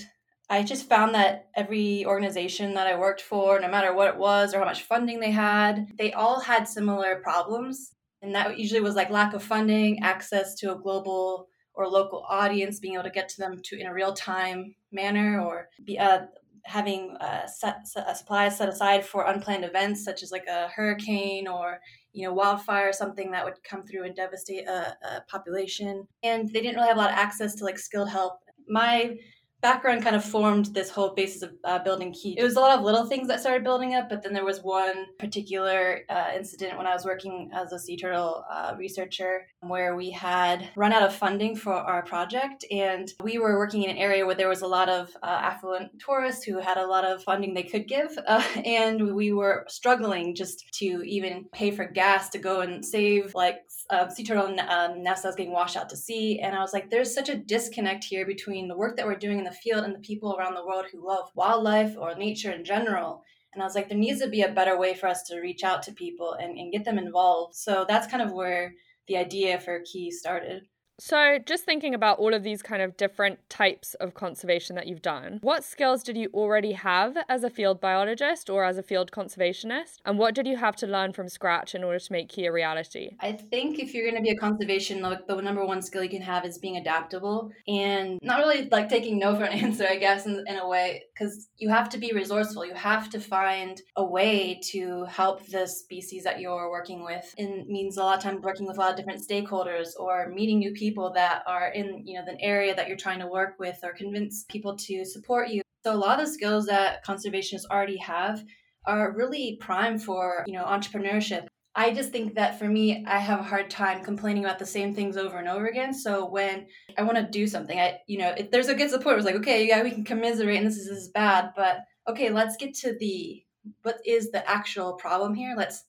I 0.50 0.62
just 0.62 0.88
found 0.88 1.14
that 1.14 1.48
every 1.54 2.04
organization 2.04 2.74
that 2.74 2.86
I 2.86 2.98
worked 2.98 3.22
for, 3.22 3.60
no 3.60 3.68
matter 3.68 3.94
what 3.94 4.08
it 4.08 4.18
was 4.18 4.52
or 4.52 4.58
how 4.58 4.64
much 4.64 4.82
funding 4.82 5.20
they 5.20 5.30
had, 5.30 5.86
they 5.96 6.12
all 6.12 6.40
had 6.40 6.68
similar 6.68 7.20
problems. 7.22 7.92
And 8.20 8.34
that 8.34 8.58
usually 8.58 8.80
was 8.80 8.96
like 8.96 9.10
lack 9.10 9.32
of 9.32 9.42
funding, 9.42 10.02
access 10.02 10.54
to 10.56 10.72
a 10.72 10.78
global 10.78 11.48
or 11.74 11.88
local 11.88 12.24
audience, 12.28 12.80
being 12.80 12.94
able 12.94 13.04
to 13.04 13.10
get 13.10 13.28
to 13.28 13.40
them 13.40 13.60
to 13.64 13.78
in 13.80 13.86
a 13.86 13.94
real 13.94 14.12
time 14.12 14.74
manner, 14.92 15.40
or 15.40 15.68
be, 15.84 15.98
uh, 15.98 16.22
having 16.64 17.16
uh, 17.20 17.46
set, 17.46 17.86
set, 17.86 18.08
a 18.08 18.14
supply 18.14 18.48
set 18.48 18.68
aside 18.68 19.04
for 19.04 19.26
unplanned 19.26 19.64
events 19.64 20.04
such 20.04 20.22
as 20.22 20.30
like 20.30 20.46
a 20.46 20.68
hurricane 20.68 21.46
or 21.46 21.78
you 22.14 22.24
know, 22.26 22.32
wildfire, 22.32 22.92
something 22.92 23.32
that 23.32 23.44
would 23.44 23.62
come 23.64 23.84
through 23.84 24.04
and 24.04 24.14
devastate 24.14 24.66
a, 24.66 24.96
a 25.02 25.20
population. 25.28 26.06
And 26.22 26.48
they 26.48 26.60
didn't 26.60 26.76
really 26.76 26.88
have 26.88 26.96
a 26.96 27.00
lot 27.00 27.10
of 27.10 27.18
access 27.18 27.56
to 27.56 27.64
like 27.64 27.78
skilled 27.78 28.08
help. 28.08 28.38
My 28.68 29.16
background 29.64 30.02
kind 30.02 30.14
of 30.14 30.22
formed 30.22 30.66
this 30.66 30.90
whole 30.90 31.14
basis 31.14 31.40
of 31.40 31.52
uh, 31.64 31.78
building 31.78 32.12
key. 32.12 32.36
It 32.38 32.44
was 32.44 32.56
a 32.56 32.60
lot 32.60 32.76
of 32.78 32.84
little 32.84 33.06
things 33.06 33.28
that 33.28 33.40
started 33.40 33.64
building 33.64 33.94
up, 33.94 34.10
but 34.10 34.22
then 34.22 34.34
there 34.34 34.44
was 34.44 34.60
one 34.60 35.06
particular 35.18 36.02
uh, 36.10 36.32
incident 36.36 36.76
when 36.76 36.86
I 36.86 36.92
was 36.92 37.06
working 37.06 37.50
as 37.54 37.72
a 37.72 37.78
sea 37.78 37.96
turtle 37.96 38.44
uh, 38.52 38.74
researcher 38.76 39.46
where 39.60 39.96
we 39.96 40.10
had 40.10 40.68
run 40.76 40.92
out 40.92 41.02
of 41.02 41.14
funding 41.14 41.56
for 41.56 41.72
our 41.72 42.02
project, 42.02 42.66
and 42.70 43.10
we 43.22 43.38
were 43.38 43.56
working 43.56 43.84
in 43.84 43.90
an 43.90 43.96
area 43.96 44.26
where 44.26 44.34
there 44.34 44.50
was 44.50 44.60
a 44.60 44.66
lot 44.66 44.90
of 44.90 45.08
uh, 45.22 45.40
affluent 45.50 45.92
tourists 45.98 46.44
who 46.44 46.58
had 46.58 46.76
a 46.76 46.86
lot 46.86 47.06
of 47.06 47.22
funding 47.22 47.54
they 47.54 47.62
could 47.62 47.88
give, 47.88 48.10
uh, 48.26 48.44
and 48.66 49.14
we 49.14 49.32
were 49.32 49.64
struggling 49.68 50.34
just 50.34 50.62
to 50.74 51.02
even 51.06 51.46
pay 51.52 51.70
for 51.70 51.86
gas 51.86 52.28
to 52.28 52.38
go 52.38 52.60
and 52.60 52.84
save 52.84 53.34
like 53.34 53.62
uh, 53.90 54.08
sea 54.08 54.24
turtle 54.24 54.58
um, 54.60 55.02
nest 55.02 55.22
that 55.22 55.28
was 55.28 55.36
getting 55.36 55.52
washed 55.52 55.76
out 55.76 55.88
to 55.90 55.96
sea. 55.96 56.40
And 56.40 56.54
I 56.54 56.60
was 56.60 56.72
like, 56.72 56.90
there's 56.90 57.14
such 57.14 57.28
a 57.28 57.36
disconnect 57.36 58.04
here 58.04 58.26
between 58.26 58.68
the 58.68 58.76
work 58.76 58.96
that 58.96 59.06
we're 59.06 59.14
doing 59.16 59.38
in 59.38 59.44
the 59.44 59.52
field 59.52 59.84
and 59.84 59.94
the 59.94 60.00
people 60.00 60.36
around 60.36 60.54
the 60.54 60.66
world 60.66 60.86
who 60.90 61.06
love 61.06 61.30
wildlife 61.34 61.96
or 61.98 62.14
nature 62.14 62.50
in 62.52 62.64
general. 62.64 63.22
And 63.52 63.62
I 63.62 63.66
was 63.66 63.74
like, 63.74 63.88
there 63.88 63.98
needs 63.98 64.20
to 64.20 64.28
be 64.28 64.42
a 64.42 64.52
better 64.52 64.78
way 64.78 64.94
for 64.94 65.06
us 65.06 65.22
to 65.24 65.40
reach 65.40 65.62
out 65.62 65.82
to 65.84 65.92
people 65.92 66.32
and, 66.32 66.58
and 66.58 66.72
get 66.72 66.84
them 66.84 66.98
involved. 66.98 67.54
So 67.54 67.84
that's 67.88 68.08
kind 68.08 68.22
of 68.22 68.32
where 68.32 68.74
the 69.06 69.16
idea 69.16 69.60
for 69.60 69.80
Key 69.84 70.10
started. 70.10 70.64
So, 70.98 71.38
just 71.44 71.64
thinking 71.64 71.92
about 71.92 72.20
all 72.20 72.34
of 72.34 72.44
these 72.44 72.62
kind 72.62 72.80
of 72.80 72.96
different 72.96 73.40
types 73.50 73.94
of 73.94 74.14
conservation 74.14 74.76
that 74.76 74.86
you've 74.86 75.02
done, 75.02 75.40
what 75.42 75.64
skills 75.64 76.04
did 76.04 76.16
you 76.16 76.30
already 76.32 76.72
have 76.72 77.16
as 77.28 77.42
a 77.42 77.50
field 77.50 77.80
biologist 77.80 78.48
or 78.48 78.64
as 78.64 78.78
a 78.78 78.82
field 78.82 79.10
conservationist? 79.10 79.96
And 80.04 80.18
what 80.18 80.36
did 80.36 80.46
you 80.46 80.56
have 80.56 80.76
to 80.76 80.86
learn 80.86 81.12
from 81.12 81.28
scratch 81.28 81.74
in 81.74 81.82
order 81.82 81.98
to 81.98 82.12
make 82.12 82.28
Key 82.28 82.46
a 82.46 82.52
reality? 82.52 83.10
I 83.18 83.32
think 83.32 83.80
if 83.80 83.92
you're 83.92 84.08
going 84.08 84.22
to 84.22 84.22
be 84.22 84.30
a 84.30 84.36
conservation, 84.36 85.02
the, 85.02 85.40
number 85.42 85.66
one 85.66 85.82
skill 85.82 86.04
you 86.04 86.08
can 86.08 86.22
have 86.22 86.44
is 86.44 86.58
being 86.58 86.76
adaptable 86.76 87.50
and 87.66 88.20
not 88.22 88.38
really 88.38 88.68
like 88.70 88.88
taking 88.88 89.18
no 89.18 89.34
for 89.34 89.44
an 89.44 89.52
answer, 89.64 89.86
I 89.88 89.96
guess, 89.96 90.26
in, 90.26 90.44
in 90.46 90.58
a 90.58 90.68
way, 90.68 91.02
because 91.12 91.48
you 91.56 91.70
have 91.70 91.88
to 91.88 91.98
be 91.98 92.12
resourceful. 92.12 92.64
You 92.64 92.74
have 92.74 93.10
to 93.10 93.20
find 93.20 93.82
a 93.96 94.04
way 94.04 94.60
to 94.70 95.06
help 95.06 95.44
the 95.46 95.66
species 95.66 96.22
that 96.22 96.40
you're 96.40 96.70
working 96.70 97.04
with. 97.04 97.34
It 97.36 97.66
means 97.66 97.96
a 97.96 98.02
lot 98.02 98.18
of 98.18 98.22
times 98.22 98.42
working 98.42 98.66
with 98.66 98.76
a 98.76 98.80
lot 98.80 98.92
of 98.92 98.96
different 98.96 99.28
stakeholders 99.28 99.88
or 99.98 100.28
meeting 100.28 100.60
new 100.60 100.70
people 100.70 100.83
people 100.84 101.10
that 101.14 101.42
are 101.46 101.68
in 101.68 102.06
you 102.06 102.14
know 102.14 102.24
the 102.30 102.38
area 102.52 102.74
that 102.74 102.88
you're 102.88 103.04
trying 103.06 103.20
to 103.20 103.26
work 103.38 103.54
with 103.58 103.78
or 103.82 103.92
convince 104.02 104.44
people 104.54 104.76
to 104.76 105.04
support 105.14 105.48
you 105.48 105.62
so 105.84 105.94
a 105.94 106.02
lot 106.06 106.20
of 106.20 106.26
the 106.26 106.32
skills 106.32 106.66
that 106.66 107.02
conservationists 107.06 107.70
already 107.70 107.96
have 107.96 108.44
are 108.84 109.16
really 109.20 109.56
prime 109.60 109.96
for 109.98 110.44
you 110.46 110.52
know 110.56 110.64
entrepreneurship 110.76 111.46
I 111.76 111.92
just 111.92 112.12
think 112.12 112.36
that 112.36 112.56
for 112.58 112.68
me, 112.68 113.04
I 113.04 113.18
have 113.18 113.40
a 113.40 113.50
hard 113.52 113.68
time 113.68 114.04
complaining 114.04 114.44
about 114.44 114.60
the 114.60 114.66
same 114.66 114.94
things 114.94 115.16
over 115.16 115.38
and 115.38 115.48
over 115.48 115.66
again. 115.66 115.92
So 115.92 116.24
when 116.24 116.66
I 116.96 117.02
want 117.02 117.16
to 117.16 117.24
do 117.38 117.48
something, 117.48 117.76
I, 117.76 117.98
you 118.06 118.18
know, 118.18 118.32
if 118.38 118.52
there's 118.52 118.68
a 118.68 118.76
good 118.76 118.90
support, 118.90 119.16
it's 119.16 119.26
like, 119.26 119.34
okay, 119.42 119.66
yeah, 119.66 119.82
we 119.82 119.90
can 119.90 120.04
commiserate 120.04 120.58
and 120.58 120.66
this 120.68 120.76
is, 120.76 120.88
this 120.88 120.98
is 120.98 121.08
bad, 121.08 121.50
but 121.56 121.78
okay, 122.08 122.30
let's 122.30 122.56
get 122.56 122.74
to 122.74 122.96
the, 123.00 123.42
what 123.82 123.98
is 124.06 124.30
the 124.30 124.48
actual 124.48 124.92
problem 124.92 125.34
here? 125.34 125.54
Let's 125.56 125.82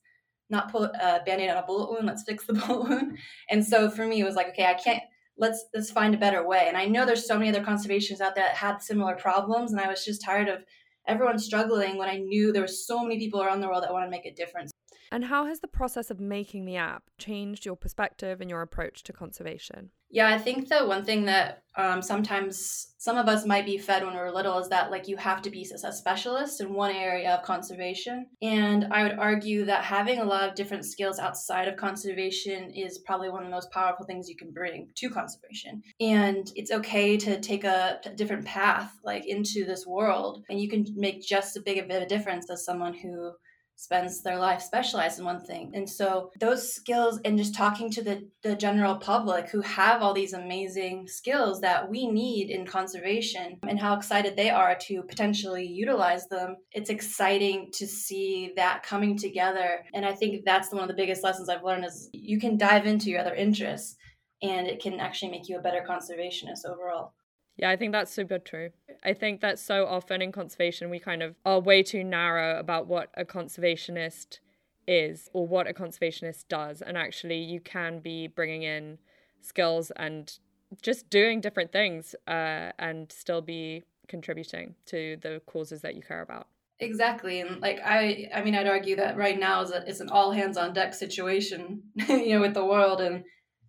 not 0.50 0.70
put 0.70 0.90
a 0.94 1.22
band-aid 1.26 1.50
on 1.50 1.56
a 1.56 1.66
bullet 1.66 1.90
wound 1.90 2.06
let's 2.06 2.22
fix 2.22 2.46
the 2.46 2.52
bullet 2.66 2.88
wound. 2.88 3.18
And 3.50 3.64
so 3.64 3.90
for 3.90 4.06
me 4.06 4.20
it 4.20 4.24
was 4.24 4.36
like 4.36 4.48
okay 4.48 4.66
i 4.66 4.74
can't 4.74 5.02
let's 5.38 5.66
let's 5.74 5.90
find 5.90 6.14
a 6.14 6.18
better 6.18 6.46
way. 6.46 6.66
And 6.68 6.76
i 6.76 6.86
know 6.86 7.04
there's 7.04 7.26
so 7.26 7.38
many 7.38 7.50
other 7.50 7.64
conservationists 7.64 8.20
out 8.20 8.34
there 8.34 8.44
that 8.44 8.56
had 8.56 8.82
similar 8.82 9.14
problems 9.16 9.72
and 9.72 9.80
i 9.80 9.88
was 9.88 10.04
just 10.04 10.24
tired 10.24 10.48
of 10.48 10.64
everyone 11.06 11.38
struggling 11.38 11.98
when 11.98 12.08
i 12.08 12.16
knew 12.16 12.52
there 12.52 12.62
were 12.62 12.68
so 12.68 13.02
many 13.02 13.18
people 13.18 13.42
around 13.42 13.60
the 13.60 13.68
world 13.68 13.82
that 13.82 13.92
want 13.92 14.04
to 14.04 14.10
make 14.10 14.26
a 14.26 14.34
difference 14.34 14.72
and 15.10 15.26
how 15.26 15.46
has 15.46 15.60
the 15.60 15.68
process 15.68 16.10
of 16.10 16.20
making 16.20 16.64
the 16.64 16.76
app 16.76 17.04
changed 17.18 17.64
your 17.64 17.76
perspective 17.76 18.40
and 18.40 18.50
your 18.50 18.62
approach 18.62 19.02
to 19.02 19.12
conservation 19.12 19.90
yeah, 20.08 20.28
I 20.28 20.38
think 20.38 20.68
the 20.68 20.86
one 20.86 21.04
thing 21.04 21.24
that 21.24 21.62
um, 21.76 22.00
sometimes 22.00 22.94
some 22.96 23.18
of 23.18 23.28
us 23.28 23.44
might 23.44 23.66
be 23.66 23.76
fed 23.76 24.04
when 24.04 24.14
we 24.14 24.20
are 24.20 24.32
little 24.32 24.58
is 24.58 24.68
that 24.68 24.90
like 24.90 25.08
you 25.08 25.16
have 25.16 25.42
to 25.42 25.50
be 25.50 25.68
a 25.84 25.92
specialist 25.92 26.60
in 26.60 26.72
one 26.72 26.94
area 26.94 27.34
of 27.34 27.42
conservation. 27.42 28.26
And 28.40 28.86
I 28.90 29.02
would 29.02 29.18
argue 29.18 29.64
that 29.64 29.84
having 29.84 30.20
a 30.20 30.24
lot 30.24 30.48
of 30.48 30.54
different 30.54 30.84
skills 30.84 31.18
outside 31.18 31.68
of 31.68 31.76
conservation 31.76 32.70
is 32.70 32.98
probably 32.98 33.28
one 33.28 33.42
of 33.42 33.48
the 33.48 33.54
most 33.54 33.70
powerful 33.72 34.06
things 34.06 34.28
you 34.28 34.36
can 34.36 34.52
bring 34.52 34.88
to 34.94 35.10
conservation. 35.10 35.82
And 36.00 36.50
it's 36.54 36.70
okay 36.70 37.16
to 37.18 37.40
take 37.40 37.64
a 37.64 38.00
different 38.14 38.46
path 38.46 38.92
like 39.04 39.26
into 39.26 39.64
this 39.66 39.86
world, 39.86 40.44
and 40.48 40.60
you 40.60 40.68
can 40.68 40.86
make 40.94 41.20
just 41.20 41.56
as 41.56 41.62
big 41.62 41.78
of 41.78 41.90
a 41.90 42.06
difference 42.06 42.48
as 42.48 42.64
someone 42.64 42.94
who 42.94 43.32
spends 43.76 44.22
their 44.22 44.38
life 44.38 44.62
specialized 44.62 45.18
in 45.18 45.24
one 45.24 45.40
thing. 45.40 45.70
And 45.74 45.88
so 45.88 46.30
those 46.40 46.72
skills 46.72 47.20
and 47.24 47.38
just 47.38 47.54
talking 47.54 47.90
to 47.90 48.02
the, 48.02 48.28
the 48.42 48.56
general 48.56 48.96
public 48.96 49.50
who 49.50 49.60
have 49.60 50.02
all 50.02 50.14
these 50.14 50.32
amazing 50.32 51.06
skills 51.06 51.60
that 51.60 51.88
we 51.88 52.10
need 52.10 52.50
in 52.50 52.66
conservation 52.66 53.58
and 53.68 53.78
how 53.78 53.94
excited 53.94 54.34
they 54.34 54.50
are 54.50 54.76
to 54.86 55.02
potentially 55.02 55.66
utilize 55.66 56.26
them, 56.28 56.56
it's 56.72 56.90
exciting 56.90 57.70
to 57.74 57.86
see 57.86 58.52
that 58.56 58.82
coming 58.82 59.16
together. 59.16 59.84
And 59.94 60.06
I 60.06 60.14
think 60.14 60.44
that's 60.44 60.72
one 60.72 60.82
of 60.82 60.88
the 60.88 60.94
biggest 60.94 61.22
lessons 61.22 61.48
I've 61.48 61.64
learned 61.64 61.84
is 61.84 62.08
you 62.12 62.40
can 62.40 62.56
dive 62.56 62.86
into 62.86 63.10
your 63.10 63.20
other 63.20 63.34
interests 63.34 63.96
and 64.42 64.66
it 64.66 64.82
can 64.82 65.00
actually 65.00 65.30
make 65.30 65.48
you 65.48 65.58
a 65.58 65.62
better 65.62 65.84
conservationist 65.88 66.64
overall. 66.66 67.12
Yeah, 67.56 67.70
I 67.70 67.76
think 67.76 67.92
that's 67.92 68.12
super 68.12 68.38
true. 68.38 68.70
I 69.02 69.14
think 69.14 69.40
that 69.40 69.58
so 69.58 69.86
often 69.86 70.20
in 70.20 70.32
conservation, 70.32 70.90
we 70.90 70.98
kind 70.98 71.22
of 71.22 71.36
are 71.44 71.60
way 71.60 71.82
too 71.82 72.04
narrow 72.04 72.58
about 72.58 72.86
what 72.86 73.10
a 73.14 73.24
conservationist 73.24 74.40
is 74.86 75.30
or 75.32 75.46
what 75.46 75.66
a 75.66 75.72
conservationist 75.72 76.44
does. 76.48 76.82
And 76.82 76.96
actually, 76.96 77.38
you 77.38 77.60
can 77.60 78.00
be 78.00 78.26
bringing 78.26 78.62
in 78.62 78.98
skills 79.40 79.90
and 79.96 80.38
just 80.82 81.08
doing 81.08 81.40
different 81.40 81.72
things 81.72 82.14
uh, 82.26 82.72
and 82.78 83.10
still 83.10 83.40
be 83.40 83.84
contributing 84.08 84.74
to 84.86 85.16
the 85.22 85.40
causes 85.46 85.80
that 85.82 85.94
you 85.94 86.02
care 86.02 86.22
about. 86.22 86.48
Exactly, 86.78 87.40
and 87.40 87.62
like 87.62 87.80
I, 87.82 88.28
I 88.34 88.42
mean, 88.42 88.54
I'd 88.54 88.66
argue 88.66 88.96
that 88.96 89.16
right 89.16 89.38
now 89.38 89.62
is 89.62 89.70
a, 89.70 89.82
it's 89.88 90.00
an 90.00 90.10
all 90.10 90.30
hands 90.30 90.58
on 90.58 90.74
deck 90.74 90.92
situation, 90.92 91.82
you 92.08 92.34
know, 92.34 92.40
with 92.42 92.52
the 92.52 92.64
world, 92.64 93.00
and 93.00 93.24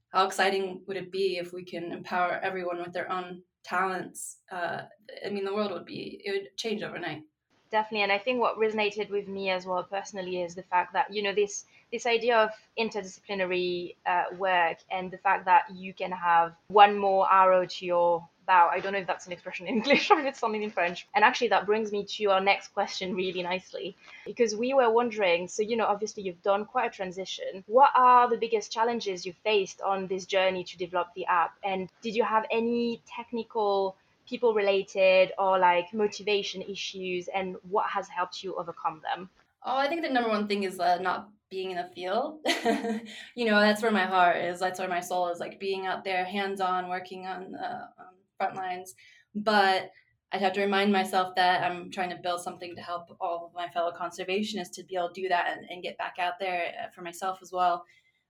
how 0.09 0.25
exciting 0.25 0.81
would 0.87 0.97
it 0.97 1.09
be 1.09 1.37
if 1.37 1.53
we 1.53 1.63
can 1.63 1.93
empower 1.93 2.37
everyone 2.43 2.79
with 2.79 2.91
their 2.91 3.09
own 3.09 3.43
talents, 3.67 4.37
uh, 4.51 4.81
I 5.25 5.29
mean, 5.29 5.43
the 5.43 5.53
world 5.53 5.71
would 5.71 5.85
be, 5.85 6.21
it 6.23 6.31
would 6.31 6.57
change 6.57 6.81
overnight. 6.83 7.23
Definitely. 7.69 8.03
And 8.03 8.11
I 8.11 8.17
think 8.17 8.39
what 8.39 8.57
resonated 8.57 9.09
with 9.09 9.27
me 9.27 9.49
as 9.49 9.65
well 9.65 9.83
personally 9.83 10.41
is 10.41 10.55
the 10.55 10.63
fact 10.63 10.93
that, 10.93 11.13
you 11.13 11.21
know, 11.21 11.35
this, 11.35 11.65
this 11.91 12.05
idea 12.05 12.37
of 12.37 12.51
interdisciplinary 12.79 13.95
uh, 14.05 14.23
work 14.37 14.77
and 14.89 15.11
the 15.11 15.17
fact 15.17 15.45
that 15.45 15.63
you 15.75 15.93
can 15.93 16.11
have 16.11 16.53
one 16.69 16.97
more 16.97 17.31
arrow 17.31 17.65
to 17.65 17.85
your 17.85 18.27
bow. 18.47 18.69
I 18.71 18.79
don't 18.79 18.93
know 18.93 18.99
if 18.99 19.07
that's 19.07 19.27
an 19.27 19.33
expression 19.33 19.67
in 19.67 19.75
English 19.75 20.09
or 20.11 20.19
if 20.19 20.25
it's 20.25 20.39
something 20.39 20.63
in 20.63 20.71
French. 20.71 21.07
And 21.13 21.23
actually, 21.23 21.49
that 21.49 21.65
brings 21.65 21.91
me 21.91 22.05
to 22.05 22.25
our 22.31 22.41
next 22.41 22.69
question 22.73 23.13
really 23.13 23.43
nicely 23.43 23.95
because 24.25 24.55
we 24.55 24.73
were 24.73 24.89
wondering 24.89 25.47
so, 25.47 25.61
you 25.61 25.75
know, 25.75 25.85
obviously 25.85 26.23
you've 26.23 26.41
done 26.41 26.65
quite 26.65 26.87
a 26.87 26.95
transition. 26.95 27.63
What 27.67 27.91
are 27.95 28.29
the 28.29 28.37
biggest 28.37 28.71
challenges 28.71 29.25
you 29.25 29.33
faced 29.43 29.81
on 29.81 30.07
this 30.07 30.25
journey 30.25 30.63
to 30.63 30.77
develop 30.77 31.09
the 31.15 31.25
app? 31.25 31.51
And 31.63 31.89
did 32.01 32.15
you 32.15 32.23
have 32.23 32.45
any 32.49 33.01
technical 33.05 33.95
people 34.27 34.53
related 34.53 35.31
or 35.37 35.59
like 35.59 35.93
motivation 35.93 36.61
issues 36.61 37.29
and 37.33 37.55
what 37.69 37.89
has 37.89 38.07
helped 38.07 38.43
you 38.43 38.55
overcome 38.55 39.01
them? 39.03 39.29
Oh, 39.63 39.77
I 39.77 39.87
think 39.87 40.01
the 40.01 40.09
number 40.09 40.29
one 40.29 40.47
thing 40.47 40.63
is 40.63 40.79
uh, 40.79 40.97
not 40.99 41.29
being 41.49 41.71
in 41.71 41.77
the 41.77 41.89
field. 41.95 42.39
you 43.35 43.45
know, 43.45 43.59
that's 43.59 43.81
where 43.81 43.91
my 43.91 44.05
heart 44.05 44.37
is. 44.37 44.59
That's 44.59 44.79
where 44.79 44.89
my 44.89 44.99
soul 44.99 45.29
is. 45.29 45.39
Like 45.39 45.59
being 45.59 45.87
out 45.87 46.03
there, 46.03 46.25
hands 46.25 46.61
on, 46.61 46.89
working 46.89 47.25
on 47.25 47.55
uh, 47.55 47.87
um, 47.99 48.05
front 48.37 48.55
lines. 48.55 48.95
But 49.35 49.91
I'd 50.31 50.41
have 50.41 50.53
to 50.53 50.61
remind 50.61 50.91
myself 50.91 51.35
that 51.35 51.63
I'm 51.63 51.89
trying 51.89 52.09
to 52.09 52.17
build 52.17 52.41
something 52.41 52.75
to 52.75 52.81
help 52.81 53.15
all 53.21 53.45
of 53.45 53.53
my 53.53 53.69
fellow 53.69 53.91
conservationists 53.91 54.73
to 54.73 54.83
be 54.83 54.95
able 54.95 55.09
to 55.13 55.21
do 55.21 55.29
that 55.29 55.57
and, 55.57 55.65
and 55.69 55.83
get 55.83 55.97
back 55.97 56.15
out 56.19 56.33
there 56.39 56.73
uh, 56.81 56.89
for 56.93 57.01
myself 57.01 57.39
as 57.41 57.51
well. 57.51 57.85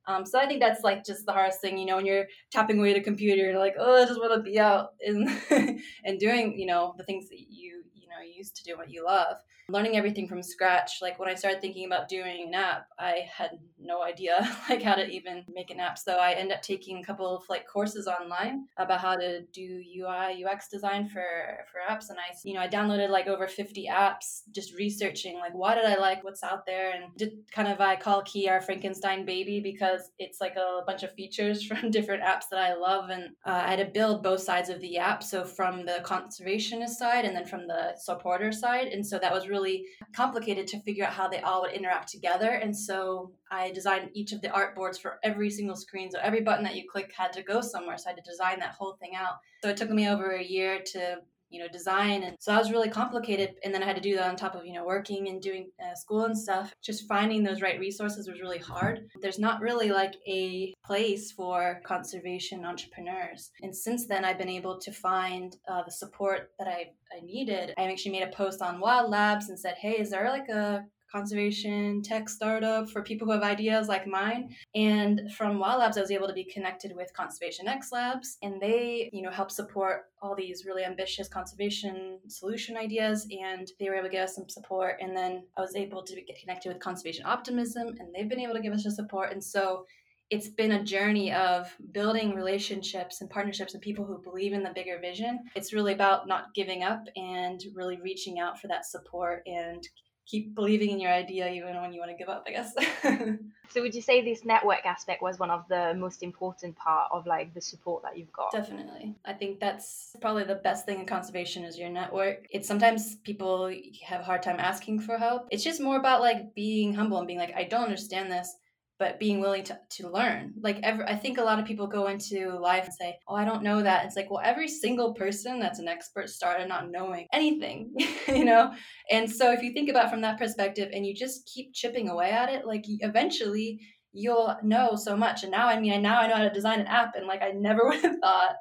Um, 0.05 0.25
so 0.25 0.39
I 0.39 0.45
think 0.45 0.61
that's 0.61 0.83
like 0.83 1.03
just 1.03 1.25
the 1.25 1.33
hardest 1.33 1.59
thing, 1.59 1.77
you 1.77 1.85
know, 1.85 1.97
when 1.97 2.05
you're 2.05 2.27
tapping 2.51 2.79
away 2.79 2.91
at 2.91 2.97
a 2.97 3.01
computer, 3.01 3.41
you're 3.41 3.59
like, 3.59 3.75
oh, 3.77 4.03
I 4.03 4.05
just 4.05 4.19
want 4.19 4.33
to 4.33 4.41
be 4.41 4.59
out 4.59 4.91
and 5.05 5.27
and 6.05 6.19
doing, 6.19 6.57
you 6.57 6.65
know, 6.65 6.93
the 6.97 7.03
things 7.03 7.27
that 7.29 7.39
you 7.39 7.83
you 7.93 8.07
know 8.07 8.23
used 8.23 8.55
to 8.57 8.63
do 8.63 8.77
what 8.77 8.89
you 8.89 9.03
love 9.03 9.37
learning 9.69 9.97
everything 9.97 10.27
from 10.27 10.41
scratch 10.41 11.01
like 11.01 11.19
when 11.19 11.29
i 11.29 11.35
started 11.35 11.59
thinking 11.61 11.85
about 11.85 12.07
doing 12.07 12.47
an 12.47 12.53
app 12.53 12.87
i 12.99 13.25
had 13.31 13.59
no 13.79 14.03
idea 14.03 14.37
like 14.69 14.81
how 14.81 14.95
to 14.95 15.07
even 15.07 15.43
make 15.53 15.71
an 15.71 15.79
app. 15.79 15.97
So 15.97 16.17
i 16.17 16.33
ended 16.33 16.55
up 16.55 16.61
taking 16.61 16.97
a 16.97 17.03
couple 17.03 17.35
of 17.35 17.43
like 17.49 17.67
courses 17.67 18.07
online 18.07 18.67
about 18.77 18.99
how 18.99 19.15
to 19.15 19.41
do 19.53 19.81
ui 19.97 20.43
ux 20.45 20.67
design 20.67 21.07
for 21.07 21.65
for 21.71 21.79
apps. 21.89 22.09
And 22.09 22.19
i 22.19 22.35
you 22.43 22.53
know 22.53 22.61
i 22.61 22.67
downloaded 22.67 23.09
like 23.09 23.27
over 23.27 23.47
50 23.47 23.87
apps 23.91 24.41
just 24.51 24.73
researching 24.75 25.35
like 25.35 25.53
what 25.53 25.75
did 25.75 25.85
i 25.85 25.95
like 25.95 26.23
what's 26.23 26.43
out 26.43 26.65
there? 26.65 26.91
And 26.91 27.15
did 27.17 27.33
kind 27.51 27.67
of 27.67 27.79
i 27.79 27.95
call 27.95 28.21
key 28.23 28.49
our 28.49 28.61
frankenstein 28.61 29.25
baby 29.25 29.59
because 29.59 30.11
it's 30.19 30.41
like 30.41 30.55
a 30.55 30.81
bunch 30.85 31.03
of 31.03 31.13
features 31.13 31.63
from 31.67 31.91
different 31.91 32.23
apps 32.23 32.49
that 32.51 32.59
i 32.59 32.73
love. 32.73 33.09
And 33.09 33.29
uh, 33.45 33.63
i 33.65 33.69
had 33.71 33.79
to 33.79 33.85
build 33.85 34.23
both 34.23 34.41
sides 34.41 34.69
of 34.69 34.81
the 34.81 34.97
app 34.97 35.23
so 35.23 35.43
from 35.43 35.85
the 35.85 35.99
conservationist 36.03 36.89
side 36.89 37.25
and 37.25 37.35
then 37.35 37.45
from 37.45 37.67
the 37.67 37.95
supporter 37.97 38.51
side. 38.51 38.87
And 38.87 39.05
so 39.05 39.19
that 39.19 39.33
was 39.33 39.47
really 39.47 39.56
really 39.57 39.85
complicated 40.13 40.67
to 40.67 40.79
figure 40.81 41.05
out 41.05 41.13
how 41.13 41.27
they 41.27 41.41
all 41.41 41.61
would 41.61 41.71
interact 41.71 42.09
together. 42.09 42.49
And 42.49 42.75
so 42.75 43.31
I 43.51 43.71
designed 43.71 44.11
each 44.13 44.31
of 44.31 44.41
the 44.41 44.49
artboards 44.49 44.99
for 44.99 45.19
every 45.23 45.49
single 45.49 45.75
screen. 45.75 46.11
So 46.11 46.19
every 46.21 46.41
button 46.41 46.63
that 46.63 46.75
you 46.75 46.83
click 46.89 47.11
had 47.15 47.33
to 47.33 47.43
go 47.43 47.61
somewhere. 47.61 47.97
So 47.97 48.09
I 48.09 48.13
had 48.13 48.23
to 48.23 48.29
design 48.29 48.59
that 48.59 48.75
whole 48.75 48.97
thing 48.99 49.15
out. 49.15 49.37
So 49.63 49.69
it 49.69 49.77
took 49.77 49.89
me 49.89 50.07
over 50.07 50.35
a 50.35 50.43
year 50.43 50.81
to 50.93 51.17
you 51.49 51.59
know 51.59 51.67
design 51.67 52.23
and 52.23 52.35
so 52.39 52.51
that 52.51 52.59
was 52.59 52.71
really 52.71 52.89
complicated 52.89 53.55
and 53.63 53.73
then 53.73 53.81
i 53.81 53.85
had 53.85 53.95
to 53.95 54.01
do 54.01 54.15
that 54.15 54.27
on 54.29 54.35
top 54.35 54.55
of 54.55 54.65
you 54.65 54.73
know 54.73 54.85
working 54.85 55.27
and 55.27 55.41
doing 55.41 55.69
uh, 55.83 55.95
school 55.95 56.25
and 56.25 56.37
stuff. 56.37 56.73
Just 56.81 57.07
finding 57.07 57.43
those 57.43 57.61
right 57.61 57.79
resources 57.79 58.27
was 58.27 58.41
really 58.41 58.57
hard. 58.57 59.07
There's 59.21 59.39
not 59.39 59.61
really 59.61 59.89
like 59.89 60.15
a 60.27 60.73
place 60.85 61.31
for 61.31 61.81
conservation 61.85 62.65
entrepreneurs 62.65 63.51
and 63.61 63.75
since 63.75 64.07
then 64.07 64.23
i've 64.23 64.37
been 64.37 64.49
able 64.49 64.79
to 64.79 64.91
find 64.91 65.57
uh, 65.69 65.83
the 65.83 65.91
support 65.91 66.51
that 66.59 66.67
I, 66.67 66.91
I 67.15 67.21
needed. 67.23 67.73
I 67.77 67.83
actually 67.83 68.11
made 68.11 68.23
a 68.27 68.35
post 68.35 68.61
on 68.61 68.79
wild 68.79 69.09
labs 69.11 69.49
and 69.49 69.59
said 69.59 69.75
hey 69.77 69.99
is 69.99 70.09
there 70.09 70.29
like 70.29 70.49
a 70.49 70.85
conservation 71.11 72.01
tech 72.01 72.29
startup 72.29 72.89
for 72.89 73.01
people 73.01 73.27
who 73.27 73.33
have 73.33 73.43
ideas 73.43 73.87
like 73.87 74.07
mine. 74.07 74.55
And 74.75 75.31
from 75.35 75.59
Wild 75.59 75.79
Labs, 75.79 75.97
I 75.97 76.01
was 76.01 76.11
able 76.11 76.27
to 76.27 76.33
be 76.33 76.43
connected 76.43 76.95
with 76.95 77.13
Conservation 77.13 77.67
X 77.67 77.91
Labs, 77.91 78.37
and 78.41 78.61
they, 78.61 79.09
you 79.13 79.21
know, 79.21 79.31
help 79.31 79.51
support 79.51 80.05
all 80.21 80.35
these 80.35 80.65
really 80.65 80.83
ambitious 80.83 81.27
conservation 81.27 82.19
solution 82.27 82.75
ideas. 82.77 83.27
And 83.31 83.71
they 83.79 83.89
were 83.89 83.95
able 83.95 84.07
to 84.07 84.11
give 84.11 84.23
us 84.23 84.35
some 84.35 84.49
support. 84.49 84.97
And 85.01 85.15
then 85.15 85.43
I 85.57 85.61
was 85.61 85.75
able 85.75 86.03
to 86.03 86.21
get 86.21 86.39
connected 86.39 86.69
with 86.69 86.81
Conservation 86.81 87.25
Optimism, 87.25 87.95
and 87.99 88.13
they've 88.13 88.29
been 88.29 88.39
able 88.39 88.55
to 88.55 88.61
give 88.61 88.73
us 88.73 88.83
the 88.83 88.91
support. 88.91 89.31
And 89.31 89.43
so 89.43 89.85
it's 90.29 90.49
been 90.49 90.73
a 90.73 90.83
journey 90.83 91.31
of 91.31 91.73
building 91.93 92.35
relationships 92.35 93.21
and 93.21 93.29
partnerships 93.29 93.73
and 93.73 93.81
people 93.81 94.03
who 94.03 94.21
believe 94.21 94.51
in 94.51 94.61
the 94.61 94.73
bigger 94.75 94.99
vision. 94.99 95.39
It's 95.55 95.71
really 95.71 95.93
about 95.93 96.27
not 96.27 96.53
giving 96.53 96.83
up 96.83 97.03
and 97.15 97.61
really 97.73 97.97
reaching 98.01 98.39
out 98.39 98.59
for 98.59 98.67
that 98.67 98.85
support 98.85 99.43
and 99.45 99.87
keep 100.27 100.53
believing 100.53 100.89
in 100.91 100.99
your 100.99 101.11
idea 101.11 101.49
even 101.49 101.75
when 101.81 101.93
you 101.93 101.99
want 101.99 102.11
to 102.11 102.17
give 102.17 102.29
up 102.29 102.45
i 102.47 102.51
guess. 102.51 102.73
So 103.69 103.81
would 103.81 103.93
you 103.93 104.01
say 104.01 104.23
this 104.23 104.45
network 104.45 104.85
aspect 104.85 105.21
was 105.21 105.39
one 105.39 105.51
of 105.51 105.67
the 105.67 105.93
most 105.93 106.23
important 106.23 106.77
part 106.77 107.09
of 107.11 107.27
like 107.27 107.53
the 107.53 107.61
support 107.61 108.01
that 108.03 108.17
you've 108.17 108.31
got? 108.31 108.51
Definitely. 108.51 109.13
I 109.25 109.33
think 109.33 109.59
that's 109.59 110.15
probably 110.21 110.45
the 110.45 110.55
best 110.55 110.85
thing 110.85 111.01
in 111.01 111.05
conservation 111.05 111.65
is 111.65 111.77
your 111.77 111.89
network. 111.89 112.47
It's 112.49 112.67
sometimes 112.67 113.17
people 113.17 113.69
have 114.05 114.21
a 114.21 114.23
hard 114.23 114.41
time 114.41 114.59
asking 114.59 115.01
for 115.01 115.17
help. 115.17 115.47
It's 115.51 115.65
just 115.65 115.81
more 115.81 115.97
about 115.97 116.21
like 116.21 116.55
being 116.55 116.93
humble 116.93 117.17
and 117.17 117.27
being 117.27 117.39
like 117.39 117.53
i 117.55 117.63
don't 117.63 117.83
understand 117.83 118.31
this 118.31 118.55
but 118.99 119.19
being 119.19 119.39
willing 119.39 119.63
to, 119.63 119.79
to 119.89 120.09
learn. 120.09 120.53
Like 120.61 120.79
every, 120.81 121.05
I 121.05 121.15
think 121.15 121.37
a 121.37 121.43
lot 121.43 121.59
of 121.59 121.65
people 121.65 121.85
go 121.85 122.07
into 122.07 122.57
life 122.57 122.85
and 122.85 122.93
say, 122.93 123.17
"Oh, 123.27 123.35
I 123.35 123.45
don't 123.45 123.63
know 123.63 123.81
that." 123.83 124.05
It's 124.05 124.15
like, 124.15 124.31
well, 124.31 124.41
every 124.43 124.67
single 124.67 125.13
person 125.13 125.59
that's 125.59 125.79
an 125.79 125.87
expert 125.87 126.29
started 126.29 126.67
not 126.67 126.89
knowing 126.89 127.27
anything, 127.31 127.93
you 128.27 128.45
know. 128.45 128.73
And 129.11 129.29
so 129.29 129.51
if 129.51 129.61
you 129.61 129.73
think 129.73 129.89
about 129.89 130.09
from 130.09 130.21
that 130.21 130.39
perspective, 130.39 130.89
and 130.93 131.05
you 131.05 131.13
just 131.13 131.49
keep 131.53 131.73
chipping 131.73 132.09
away 132.09 132.31
at 132.31 132.49
it, 132.49 132.65
like 132.65 132.85
eventually 132.87 133.79
you'll 134.13 134.55
know 134.63 134.95
so 134.95 135.15
much. 135.15 135.43
And 135.43 135.51
now, 135.51 135.67
I 135.67 135.79
mean, 135.79 136.01
now 136.01 136.19
I 136.19 136.27
know 136.27 136.35
how 136.35 136.43
to 136.43 136.49
design 136.49 136.79
an 136.79 136.87
app, 136.87 137.15
and 137.15 137.27
like 137.27 137.41
I 137.43 137.51
never 137.51 137.81
would 137.87 138.01
have 138.01 138.17
thought. 138.19 138.55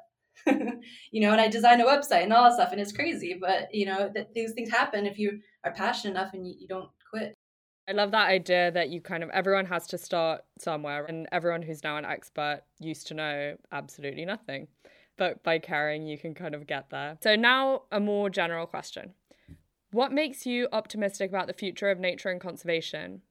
you 1.11 1.21
know, 1.21 1.31
and 1.31 1.41
I 1.41 1.47
designed 1.47 1.81
a 1.81 1.85
website 1.85 2.23
and 2.23 2.31
all 2.31 2.43
that 2.43 2.53
stuff, 2.53 2.71
and 2.71 2.79
it's 2.79 2.91
crazy, 2.91 3.37
but 3.39 3.73
you 3.73 3.87
know 3.87 4.11
that 4.13 4.33
these 4.35 4.53
things 4.53 4.69
happen 4.69 5.07
if 5.07 5.17
you 5.17 5.39
are 5.63 5.73
passionate 5.73 6.11
enough 6.11 6.33
and 6.33 6.47
you, 6.47 6.55
you 6.59 6.67
don't. 6.67 6.89
I 7.89 7.93
love 7.93 8.11
that 8.11 8.27
idea 8.27 8.69
that 8.71 8.89
you 8.89 8.99
kind 8.99 9.23
of 9.23 9.29
everyone 9.29 9.65
has 9.67 9.87
to 9.87 9.97
start 9.97 10.43
somewhere, 10.59 11.05
and 11.05 11.27
everyone 11.31 11.61
who's 11.61 11.83
now 11.83 11.97
an 11.97 12.03
expert 12.03 12.63
used 12.79 13.07
to 13.07 13.13
know 13.13 13.55
absolutely 13.71 14.25
nothing. 14.25 14.67
But 15.15 15.41
by 15.41 15.59
caring, 15.59 16.05
you 16.05 16.17
can 16.17 16.33
kind 16.33 16.53
of 16.53 16.67
get 16.67 16.89
there. 16.89 17.17
So, 17.23 17.35
now 17.35 17.83
a 17.91 17.99
more 17.99 18.29
general 18.29 18.67
question 18.67 19.13
What 19.91 20.11
makes 20.11 20.45
you 20.45 20.67
optimistic 20.73 21.29
about 21.29 21.47
the 21.47 21.53
future 21.53 21.89
of 21.89 21.99
nature 21.99 22.29
and 22.29 22.41
conservation? 22.41 23.21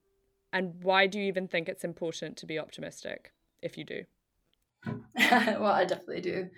And 0.52 0.82
why 0.82 1.06
do 1.06 1.18
you 1.18 1.26
even 1.26 1.48
think 1.48 1.68
it's 1.68 1.84
important 1.84 2.38
to 2.38 2.46
be 2.46 2.58
optimistic 2.58 3.32
if 3.60 3.76
you 3.76 3.84
do? 3.84 4.04
well, 5.16 5.66
I 5.66 5.84
definitely 5.84 6.22
do. 6.22 6.48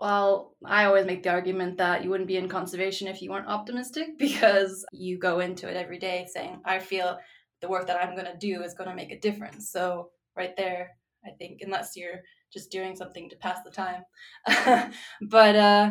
Well, 0.00 0.54
I 0.64 0.84
always 0.84 1.06
make 1.06 1.24
the 1.24 1.30
argument 1.30 1.78
that 1.78 2.04
you 2.04 2.10
wouldn't 2.10 2.28
be 2.28 2.36
in 2.36 2.48
conservation 2.48 3.08
if 3.08 3.20
you 3.20 3.30
weren't 3.30 3.48
optimistic 3.48 4.16
because 4.18 4.84
you 4.92 5.18
go 5.18 5.40
into 5.40 5.68
it 5.68 5.76
every 5.76 5.98
day 5.98 6.28
saying, 6.32 6.60
I 6.64 6.78
feel 6.78 7.18
the 7.60 7.68
work 7.68 7.86
that 7.86 8.02
I'm 8.02 8.14
going 8.14 8.30
to 8.30 8.38
do 8.38 8.62
is 8.62 8.74
going 8.74 8.90
to 8.90 8.96
make 8.96 9.12
a 9.12 9.20
difference. 9.20 9.70
So, 9.70 10.10
right 10.36 10.56
there, 10.56 10.96
I 11.24 11.30
think, 11.38 11.60
unless 11.62 11.96
you're 11.96 12.20
just 12.52 12.70
doing 12.70 12.96
something 12.96 13.28
to 13.28 13.36
pass 13.36 13.58
the 13.64 13.70
time. 13.70 14.04
but 15.22 15.56
uh, 15.56 15.90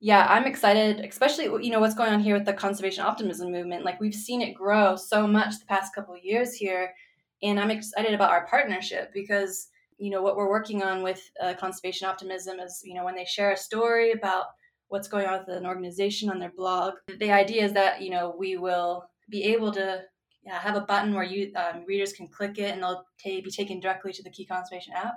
yeah, 0.00 0.26
I'm 0.28 0.44
excited, 0.44 1.00
especially 1.00 1.44
you 1.64 1.70
know 1.70 1.80
what's 1.80 1.94
going 1.94 2.12
on 2.12 2.20
here 2.20 2.36
with 2.36 2.44
the 2.44 2.52
conservation 2.52 3.04
optimism 3.04 3.50
movement. 3.50 3.84
Like 3.84 4.00
we've 4.00 4.14
seen 4.14 4.42
it 4.42 4.54
grow 4.54 4.96
so 4.96 5.26
much 5.26 5.58
the 5.58 5.66
past 5.66 5.94
couple 5.94 6.16
years 6.16 6.54
here, 6.54 6.92
and 7.42 7.58
I'm 7.58 7.70
excited 7.70 8.14
about 8.14 8.30
our 8.30 8.46
partnership 8.46 9.10
because 9.14 9.68
you 9.98 10.10
know 10.10 10.22
what 10.22 10.36
we're 10.36 10.50
working 10.50 10.82
on 10.82 11.02
with 11.02 11.22
uh, 11.42 11.54
conservation 11.54 12.06
optimism 12.06 12.60
is 12.60 12.82
you 12.84 12.94
know 12.94 13.04
when 13.04 13.16
they 13.16 13.24
share 13.24 13.52
a 13.52 13.56
story 13.56 14.12
about 14.12 14.46
what's 14.88 15.08
going 15.08 15.26
on 15.26 15.40
with 15.40 15.56
an 15.56 15.66
organization 15.66 16.30
on 16.30 16.38
their 16.38 16.52
blog. 16.56 16.94
The 17.18 17.32
idea 17.32 17.64
is 17.64 17.72
that 17.72 18.02
you 18.02 18.10
know 18.10 18.34
we 18.38 18.58
will 18.58 19.08
be 19.30 19.44
able 19.44 19.72
to 19.72 20.02
yeah, 20.46 20.60
have 20.60 20.76
a 20.76 20.80
button 20.82 21.12
where 21.12 21.24
you 21.24 21.52
um, 21.56 21.84
readers 21.86 22.12
can 22.12 22.28
click 22.28 22.58
it 22.58 22.72
and 22.72 22.82
they'll 22.82 23.04
t- 23.18 23.40
be 23.40 23.50
taken 23.50 23.80
directly 23.80 24.12
to 24.12 24.22
the 24.22 24.30
Key 24.30 24.46
Conservation 24.46 24.94
app 24.94 25.14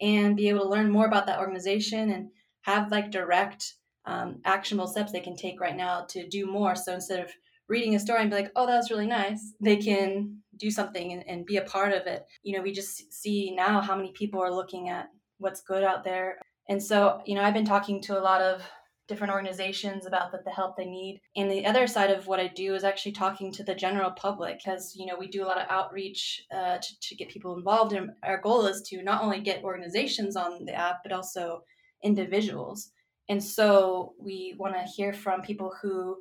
and 0.00 0.36
be 0.36 0.48
able 0.48 0.60
to 0.60 0.68
learn 0.68 0.90
more 0.90 1.06
about 1.06 1.26
that 1.26 1.40
organization 1.40 2.10
and 2.10 2.28
have 2.62 2.92
like 2.92 3.10
direct 3.10 3.74
um, 4.06 4.40
actionable 4.44 4.86
steps 4.86 5.10
they 5.10 5.20
can 5.20 5.36
take 5.36 5.60
right 5.60 5.76
now 5.76 6.06
to 6.10 6.28
do 6.28 6.46
more. 6.46 6.76
So 6.76 6.94
instead 6.94 7.20
of 7.20 7.30
reading 7.68 7.94
a 7.96 8.00
story 8.00 8.20
and 8.20 8.30
be 8.30 8.36
like, 8.36 8.52
oh, 8.54 8.66
that 8.66 8.76
was 8.76 8.90
really 8.90 9.06
nice, 9.06 9.52
they 9.60 9.76
can 9.76 10.38
do 10.56 10.70
something 10.70 11.12
and, 11.12 11.24
and 11.28 11.46
be 11.46 11.56
a 11.56 11.62
part 11.62 11.92
of 11.92 12.06
it. 12.06 12.24
You 12.42 12.56
know, 12.56 12.62
we 12.62 12.72
just 12.72 13.12
see 13.12 13.52
now 13.54 13.80
how 13.80 13.96
many 13.96 14.12
people 14.12 14.40
are 14.40 14.54
looking 14.54 14.88
at 14.88 15.08
what's 15.38 15.62
good 15.62 15.82
out 15.82 16.04
there. 16.04 16.38
And 16.68 16.80
so, 16.80 17.20
you 17.26 17.34
know, 17.34 17.42
I've 17.42 17.54
been 17.54 17.64
talking 17.64 18.00
to 18.02 18.18
a 18.18 18.22
lot 18.22 18.40
of 18.40 18.62
different 19.08 19.32
organizations 19.32 20.06
about 20.06 20.30
the, 20.32 20.38
the 20.44 20.50
help 20.50 20.76
they 20.76 20.86
need. 20.86 21.20
And 21.36 21.50
the 21.50 21.66
other 21.66 21.86
side 21.86 22.10
of 22.10 22.26
what 22.26 22.40
I 22.40 22.48
do 22.48 22.74
is 22.74 22.84
actually 22.84 23.12
talking 23.12 23.52
to 23.52 23.64
the 23.64 23.74
general 23.74 24.10
public 24.12 24.58
because, 24.58 24.94
you 24.96 25.06
know, 25.06 25.16
we 25.18 25.28
do 25.28 25.44
a 25.44 25.46
lot 25.46 25.60
of 25.60 25.66
outreach 25.68 26.44
uh, 26.54 26.78
to, 26.78 27.00
to 27.00 27.14
get 27.16 27.28
people 27.28 27.56
involved. 27.56 27.92
And 27.92 28.10
our 28.22 28.40
goal 28.40 28.66
is 28.66 28.82
to 28.88 29.02
not 29.02 29.22
only 29.22 29.40
get 29.40 29.64
organizations 29.64 30.36
on 30.36 30.64
the 30.64 30.74
app, 30.74 31.00
but 31.02 31.12
also 31.12 31.64
individuals. 32.02 32.90
And 33.28 33.42
so 33.42 34.14
we 34.18 34.54
want 34.58 34.74
to 34.74 34.82
hear 34.82 35.12
from 35.12 35.42
people 35.42 35.72
who 35.80 36.16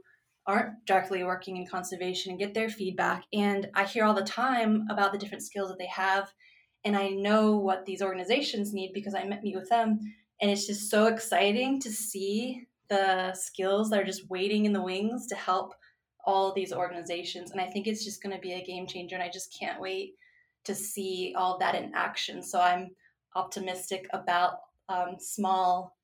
aren't 0.48 0.86
directly 0.86 1.24
working 1.24 1.58
in 1.58 1.68
conservation 1.68 2.32
and 2.32 2.40
get 2.40 2.54
their 2.54 2.70
feedback. 2.70 3.26
And 3.34 3.70
I 3.76 3.86
hear 3.86 4.06
all 4.06 4.14
the 4.14 4.24
time 4.24 4.88
about 4.90 5.12
the 5.12 5.18
different 5.18 5.44
skills 5.44 5.70
that 5.70 5.78
they 5.78 5.88
have. 5.88 6.32
And 6.84 6.98
I 6.98 7.10
know 7.10 7.58
what 7.58 7.86
these 7.86 8.02
organizations 8.02 8.74
need 8.74 8.92
because 8.94 9.14
I 9.14 9.24
meet 9.24 9.56
with 9.56 9.70
them. 9.70 10.00
And 10.42 10.50
it's 10.50 10.66
just 10.66 10.90
so 10.90 11.06
exciting 11.06 11.80
to 11.82 11.92
see 11.92 12.66
the 12.92 13.34
skills 13.34 13.90
that 13.90 14.00
are 14.00 14.06
just 14.06 14.30
waiting 14.30 14.66
in 14.66 14.74
the 14.74 14.82
wings 14.82 15.26
to 15.28 15.36
help 15.36 15.74
all 16.26 16.54
these 16.54 16.74
organizations. 16.74 17.52
And 17.52 17.62
I 17.62 17.68
think 17.68 17.88
it's 17.88 18.04
just 18.04 18.22
going 18.22 18.36
to 18.36 18.42
be 18.42 18.54
a 18.54 18.66
game 18.66 18.86
changer. 18.86 19.16
And 19.16 19.24
I 19.24 19.30
just 19.30 19.58
can't 19.58 19.80
wait 19.80 20.16
to 20.66 20.76
see 20.76 21.34
all 21.38 21.58
that 21.60 21.74
in 21.74 21.94
action. 21.96 22.44
So 22.44 22.60
I'm 22.60 22.90
optimistic 23.36 24.08
about 24.12 24.56
um, 24.90 25.16
small 25.20 25.96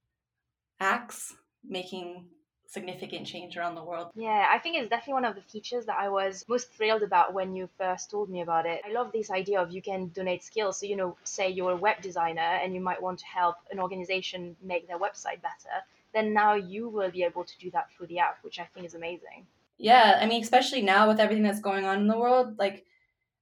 acts 0.79 1.36
making 1.67 2.25
significant 2.67 3.27
change 3.27 3.58
around 3.58 3.75
the 3.75 3.84
world. 3.84 4.12
Yeah, 4.15 4.48
I 4.50 4.58
think 4.60 4.77
it's 4.77 4.89
definitely 4.89 5.15
one 5.15 5.25
of 5.25 5.36
the 5.36 5.41
features 5.41 5.86
that 5.88 5.98
I 6.00 6.08
was 6.08 6.46
most 6.48 6.72
thrilled 6.74 7.03
about 7.03 7.34
when 7.34 7.53
you 7.53 7.70
first 7.77 8.10
told 8.12 8.29
me 8.29 8.41
about 8.41 8.65
it. 8.65 8.82
I 8.88 8.94
love 8.94 9.12
this 9.12 9.29
idea 9.29 9.60
of 9.60 9.72
you 9.72 9.82
can 9.82 10.10
donate 10.13 10.44
skills. 10.44 10.79
So, 10.79 10.86
you 10.86 10.96
know, 10.96 11.17
say 11.25 11.50
you're 11.50 11.72
a 11.72 11.75
web 11.75 12.01
designer 12.01 12.39
and 12.62 12.74
you 12.74 12.82
might 12.82 13.01
want 13.01 13.20
to 13.20 13.25
help 13.25 13.56
an 13.72 13.79
organization 13.79 14.56
make 14.63 14.88
their 14.88 15.00
website 15.00 15.41
better, 15.41 15.75
then 16.13 16.33
now 16.33 16.55
you 16.55 16.89
will 16.89 17.11
be 17.11 17.23
able 17.23 17.43
to 17.43 17.57
do 17.59 17.71
that 17.71 17.87
through 17.91 18.07
the 18.07 18.19
app, 18.19 18.37
which 18.41 18.59
I 18.59 18.65
think 18.65 18.85
is 18.85 18.95
amazing. 18.95 19.47
Yeah, 19.77 20.17
I 20.19 20.25
mean, 20.25 20.41
especially 20.41 20.81
now 20.81 21.07
with 21.07 21.19
everything 21.19 21.43
that's 21.43 21.59
going 21.59 21.85
on 21.85 21.99
in 21.99 22.07
the 22.07 22.17
world, 22.17 22.57
like 22.57 22.85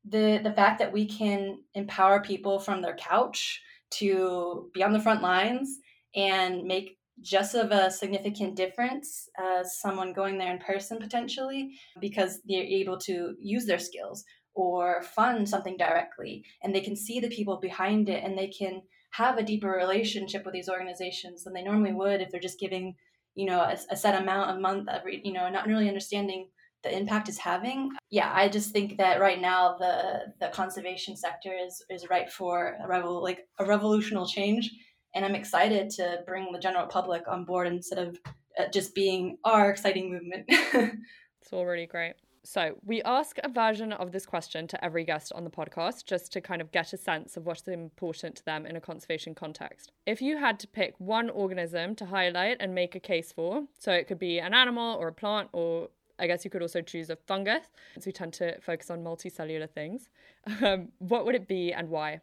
the 0.04 0.40
the 0.44 0.52
fact 0.52 0.80
that 0.80 0.92
we 0.92 1.06
can 1.06 1.60
empower 1.74 2.22
people 2.22 2.60
from 2.60 2.82
their 2.82 2.96
couch 2.96 3.62
to 3.92 4.70
be 4.74 4.84
on 4.84 4.94
the 4.94 5.00
front 5.00 5.22
lines 5.22 5.80
and 6.16 6.64
make 6.64 6.98
just 7.22 7.56
of 7.56 7.72
a 7.72 7.90
significant 7.90 8.56
difference 8.56 9.30
as 9.40 9.80
someone 9.80 10.12
going 10.12 10.38
there 10.38 10.52
in 10.52 10.60
person 10.60 11.00
potentially 11.00 11.72
because 12.02 12.42
they're 12.46 12.64
able 12.64 12.98
to 12.98 13.36
use 13.40 13.66
their 13.66 13.80
skills 13.80 14.26
or 14.54 15.02
fund 15.04 15.48
something 15.48 15.78
directly 15.78 16.44
and 16.62 16.76
they 16.76 16.82
can 16.82 16.96
see 16.96 17.20
the 17.20 17.30
people 17.30 17.58
behind 17.58 18.10
it 18.10 18.24
and 18.24 18.38
they 18.38 18.48
can 18.48 18.82
have 19.18 19.38
a 19.38 19.44
deeper 19.44 19.70
relationship 19.70 20.46
with 20.46 20.54
these 20.54 20.70
organizations 20.70 21.44
than 21.44 21.54
they 21.54 21.64
normally 21.64 21.94
would 21.94 22.22
if 22.22 22.30
they're 22.32 22.40
just 22.40 22.60
giving 22.60 22.96
you 23.36 23.46
know 23.46 23.60
a, 23.60 23.78
a 23.92 23.96
set 23.96 24.20
amount 24.22 24.58
a 24.58 24.60
month 24.60 24.88
every 24.90 25.22
you 25.24 25.34
know 25.34 25.50
not 25.50 25.68
really 25.68 25.88
understanding 25.88 26.48
the 26.84 26.96
impact 26.96 27.28
is 27.28 27.38
having 27.38 27.92
yeah 28.10 28.32
i 28.34 28.48
just 28.48 28.72
think 28.72 28.98
that 28.98 29.20
right 29.20 29.42
now 29.42 29.76
the 29.78 30.34
the 30.40 30.48
conservation 30.50 31.16
sector 31.16 31.54
is 31.54 31.84
is 31.90 32.10
ripe 32.10 32.30
for 32.30 32.78
a 32.84 32.88
revol- 32.88 33.22
like 33.22 33.48
a 33.60 33.66
revolutionary 33.66 34.28
change 34.28 34.72
and 35.16 35.24
I'm 35.24 35.34
excited 35.34 35.90
to 35.92 36.20
bring 36.28 36.52
the 36.52 36.60
general 36.60 36.86
public 36.88 37.28
on 37.28 37.46
board 37.46 37.68
instead 37.68 38.00
of 38.00 38.20
uh, 38.60 38.68
just 38.72 38.94
being 38.94 39.38
our 39.46 39.72
exciting 39.72 40.12
movement. 40.12 40.46
it's 40.50 41.54
already 41.54 41.88
great. 41.88 42.16
So, 42.46 42.76
we 42.86 43.02
ask 43.02 43.40
a 43.44 43.50
version 43.50 43.92
of 43.92 44.12
this 44.12 44.28
question 44.28 44.68
to 44.68 44.86
every 44.86 45.04
guest 45.04 45.34
on 45.34 45.46
the 45.46 45.50
podcast 45.50 46.06
just 46.06 46.32
to 46.34 46.42
kind 46.42 46.62
of 46.62 46.72
get 46.72 46.94
a 46.94 46.98
sense 46.98 47.38
of 47.38 47.48
what's 47.48 47.68
important 47.68 48.36
to 48.36 48.46
them 48.46 48.68
in 48.68 48.76
a 48.76 48.80
conservation 48.80 49.34
context. 49.34 49.92
If 50.06 50.22
you 50.22 50.38
had 50.38 50.60
to 50.60 50.68
pick 50.68 50.94
one 51.00 51.32
organism 51.32 51.96
to 51.96 52.06
highlight 52.06 52.58
and 52.60 52.76
make 52.76 52.94
a 52.94 53.00
case 53.00 53.32
for, 53.32 53.64
so 53.80 53.92
it 53.92 54.08
could 54.08 54.20
be 54.20 54.38
an 54.38 54.54
animal 54.54 54.96
or 54.96 55.08
a 55.08 55.12
plant, 55.12 55.50
or 55.54 55.90
I 56.20 56.28
guess 56.28 56.46
you 56.46 56.52
could 56.52 56.62
also 56.62 56.82
choose 56.82 57.10
a 57.10 57.16
fungus, 57.16 57.66
since 57.96 58.06
we 58.06 58.12
tend 58.12 58.34
to 58.34 58.62
focus 58.62 58.92
on 58.92 59.04
multicellular 59.04 59.68
things, 59.68 60.10
um, 60.62 60.90
what 61.00 61.26
would 61.26 61.34
it 61.34 61.48
be 61.48 61.74
and 61.74 61.90
why? 61.90 62.22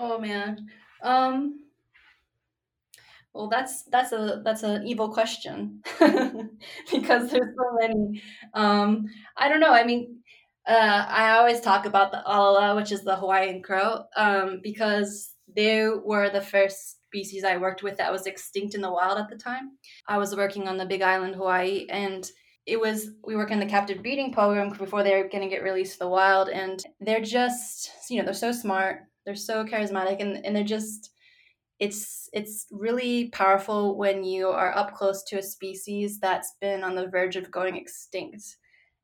Oh 0.00 0.18
man. 0.18 0.66
Um, 1.02 1.66
well, 3.34 3.48
that's 3.48 3.84
that's 3.84 4.12
a 4.12 4.42
that's 4.44 4.62
an 4.62 4.86
evil 4.86 5.08
question 5.08 5.80
because 6.00 7.30
there's 7.30 7.54
so 7.56 7.78
many. 7.80 8.22
Um, 8.54 9.06
I 9.36 9.48
don't 9.48 9.60
know. 9.60 9.72
I 9.72 9.84
mean, 9.84 10.18
uh, 10.66 11.06
I 11.08 11.32
always 11.32 11.60
talk 11.60 11.86
about 11.86 12.12
the 12.12 12.22
alala, 12.26 12.76
which 12.76 12.92
is 12.92 13.02
the 13.02 13.16
Hawaiian 13.16 13.62
crow, 13.62 14.04
um, 14.16 14.60
because 14.62 15.34
they 15.54 15.88
were 15.88 16.30
the 16.30 16.40
first 16.40 17.04
species 17.04 17.44
I 17.44 17.56
worked 17.56 17.82
with 17.82 17.98
that 17.98 18.12
was 18.12 18.26
extinct 18.26 18.74
in 18.74 18.80
the 18.80 18.92
wild 18.92 19.18
at 19.18 19.28
the 19.28 19.36
time. 19.36 19.72
I 20.06 20.18
was 20.18 20.36
working 20.36 20.68
on 20.68 20.76
the 20.76 20.86
Big 20.86 21.02
Island, 21.02 21.34
Hawaii, 21.34 21.86
and 21.88 22.28
it 22.66 22.78
was 22.78 23.10
we 23.24 23.34
work 23.34 23.50
in 23.50 23.60
the 23.60 23.66
captive 23.66 24.02
breeding 24.02 24.32
program 24.32 24.70
before 24.70 25.02
they 25.02 25.16
were 25.16 25.28
going 25.28 25.42
to 25.42 25.54
get 25.54 25.62
released 25.62 25.94
to 25.94 25.98
the 26.00 26.08
wild, 26.08 26.48
and 26.48 26.82
they're 27.00 27.22
just 27.22 27.90
you 28.10 28.18
know 28.18 28.24
they're 28.24 28.34
so 28.34 28.52
smart 28.52 29.04
they're 29.24 29.34
so 29.34 29.64
charismatic 29.64 30.20
and, 30.20 30.44
and 30.44 30.54
they're 30.54 30.64
just 30.64 31.10
it's 31.82 32.28
it's 32.32 32.66
really 32.70 33.28
powerful 33.30 33.96
when 33.98 34.22
you 34.24 34.48
are 34.48 34.76
up 34.76 34.94
close 34.94 35.22
to 35.24 35.38
a 35.38 35.42
species 35.42 36.20
that's 36.20 36.54
been 36.60 36.84
on 36.84 36.94
the 36.94 37.08
verge 37.08 37.36
of 37.36 37.50
going 37.50 37.76
extinct. 37.76 38.56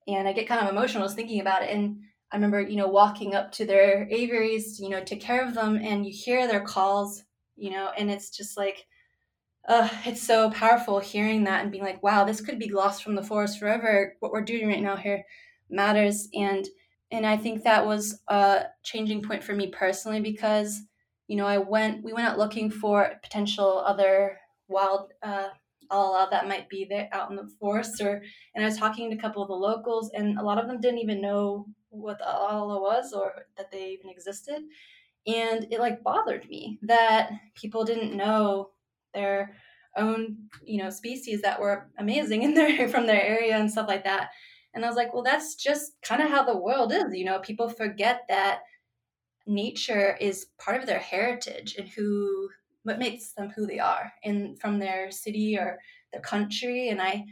And 0.07 0.29
i 0.29 0.33
get 0.33 0.49
kind 0.49 0.63
of 0.63 0.71
emotional 0.71 1.05
just 1.05 1.17
thinking 1.17 1.41
about 1.41 1.63
it. 1.65 1.71
And 1.71 2.01
i 2.33 2.37
remember 2.37 2.61
you 2.61 2.77
know 2.77 2.89
walking 2.89 3.35
up 3.35 3.51
to 3.53 3.67
their 3.67 4.07
aviaries 4.11 4.79
you 4.81 4.91
know 4.91 5.03
take 5.03 5.21
care 5.21 5.45
of 5.47 5.55
them 5.55 5.77
and 5.77 6.07
you 6.07 6.13
hear 6.13 6.47
their 6.47 6.61
calls 6.75 7.25
you 7.57 7.71
know 7.71 7.91
and 7.99 8.11
it's 8.11 8.31
just 8.31 8.57
like 8.57 8.87
uh, 9.69 9.89
it's 10.07 10.23
so 10.23 10.51
powerful 10.51 10.99
hearing 10.99 11.45
that 11.45 11.63
and 11.63 11.73
being 11.73 11.85
like 11.85 12.03
wow 12.03 12.25
this 12.25 12.41
could 12.41 12.59
be 12.59 12.71
lost 12.71 13.03
from 13.03 13.15
the 13.17 13.23
forest 13.23 13.59
forever. 13.59 14.15
What 14.21 14.33
we're 14.33 14.43
doing 14.43 14.69
right 14.69 14.83
now 14.83 14.97
here 14.97 15.25
matters. 15.71 16.29
And 16.35 16.67
and 17.11 17.27
I 17.27 17.37
think 17.37 17.65
that 17.65 17.87
was 17.87 18.23
a 18.29 18.67
changing 18.83 19.23
point 19.23 19.43
for 19.43 19.55
me 19.55 19.69
personally 19.69 20.21
because 20.21 20.83
you 21.29 21.37
know 21.37 21.47
I 21.47 21.59
went 21.59 22.03
we 22.03 22.13
went 22.13 22.27
out 22.27 22.39
looking 22.39 22.71
for 22.71 23.13
potential 23.23 23.79
other 23.87 24.39
wild 24.67 25.13
uh, 25.23 25.49
alala 25.91 26.29
that 26.31 26.49
might 26.49 26.69
be 26.69 26.85
there 26.89 27.09
out 27.13 27.31
in 27.31 27.37
the 27.37 27.51
forest 27.61 28.01
or 28.01 28.23
and 28.55 28.65
I 28.65 28.69
was 28.69 28.77
talking 28.77 29.11
to 29.11 29.17
a 29.17 29.21
couple 29.21 29.43
of 29.43 29.49
the 29.49 29.55
locals 29.55 30.11
and 30.13 30.39
a 30.39 30.43
lot 30.43 30.59
of 30.59 30.67
them 30.67 30.81
didn't 30.81 31.01
even 31.01 31.21
know 31.21 31.67
what 31.91 32.19
the 32.19 32.29
alala 32.29 32.81
was 32.81 33.13
or 33.13 33.33
that 33.57 33.71
they 33.71 33.91
even 33.91 34.11
existed 34.11 34.63
and 35.27 35.67
it 35.71 35.79
like 35.79 36.03
bothered 36.03 36.49
me 36.49 36.79
that 36.83 37.31
people 37.55 37.85
didn't 37.85 38.17
know 38.17 38.71
their 39.15 39.55
own 39.97 40.37
you 40.65 40.83
know 40.83 40.91
species 40.91 41.43
that 41.43 41.61
were 41.61 41.89
amazing 41.99 42.43
in 42.43 42.55
their 42.55 42.89
from 42.91 43.07
their 43.07 43.23
area 43.23 43.57
and 43.57 43.71
stuff 43.71 43.89
like 43.89 44.05
that 44.05 44.31
and 44.75 44.85
I 44.85 44.89
was 44.89 44.97
like, 44.97 45.13
well, 45.13 45.23
that's 45.23 45.55
just 45.55 45.93
kind 46.03 46.23
of 46.23 46.29
how 46.29 46.45
the 46.45 46.57
world 46.57 46.93
is. 46.93 47.13
You 47.13 47.25
know, 47.25 47.39
people 47.41 47.69
forget 47.69 48.23
that 48.29 48.61
nature 49.49 50.17
is 50.21 50.47
part 50.59 50.81
of 50.81 50.87
their 50.87 50.99
heritage 50.99 51.77
and 51.79 51.89
who 51.89 52.49
what 52.85 52.99
makes 52.99 53.33
them 53.33 53.51
who 53.51 53.67
they 53.67 53.79
are 53.79 54.13
and 54.25 54.59
from 54.61 54.79
their 54.79 55.11
city 55.11 55.59
or 55.59 55.79
their 56.13 56.23
country. 56.23 56.89
And 56.91 57.01
i 57.03 57.25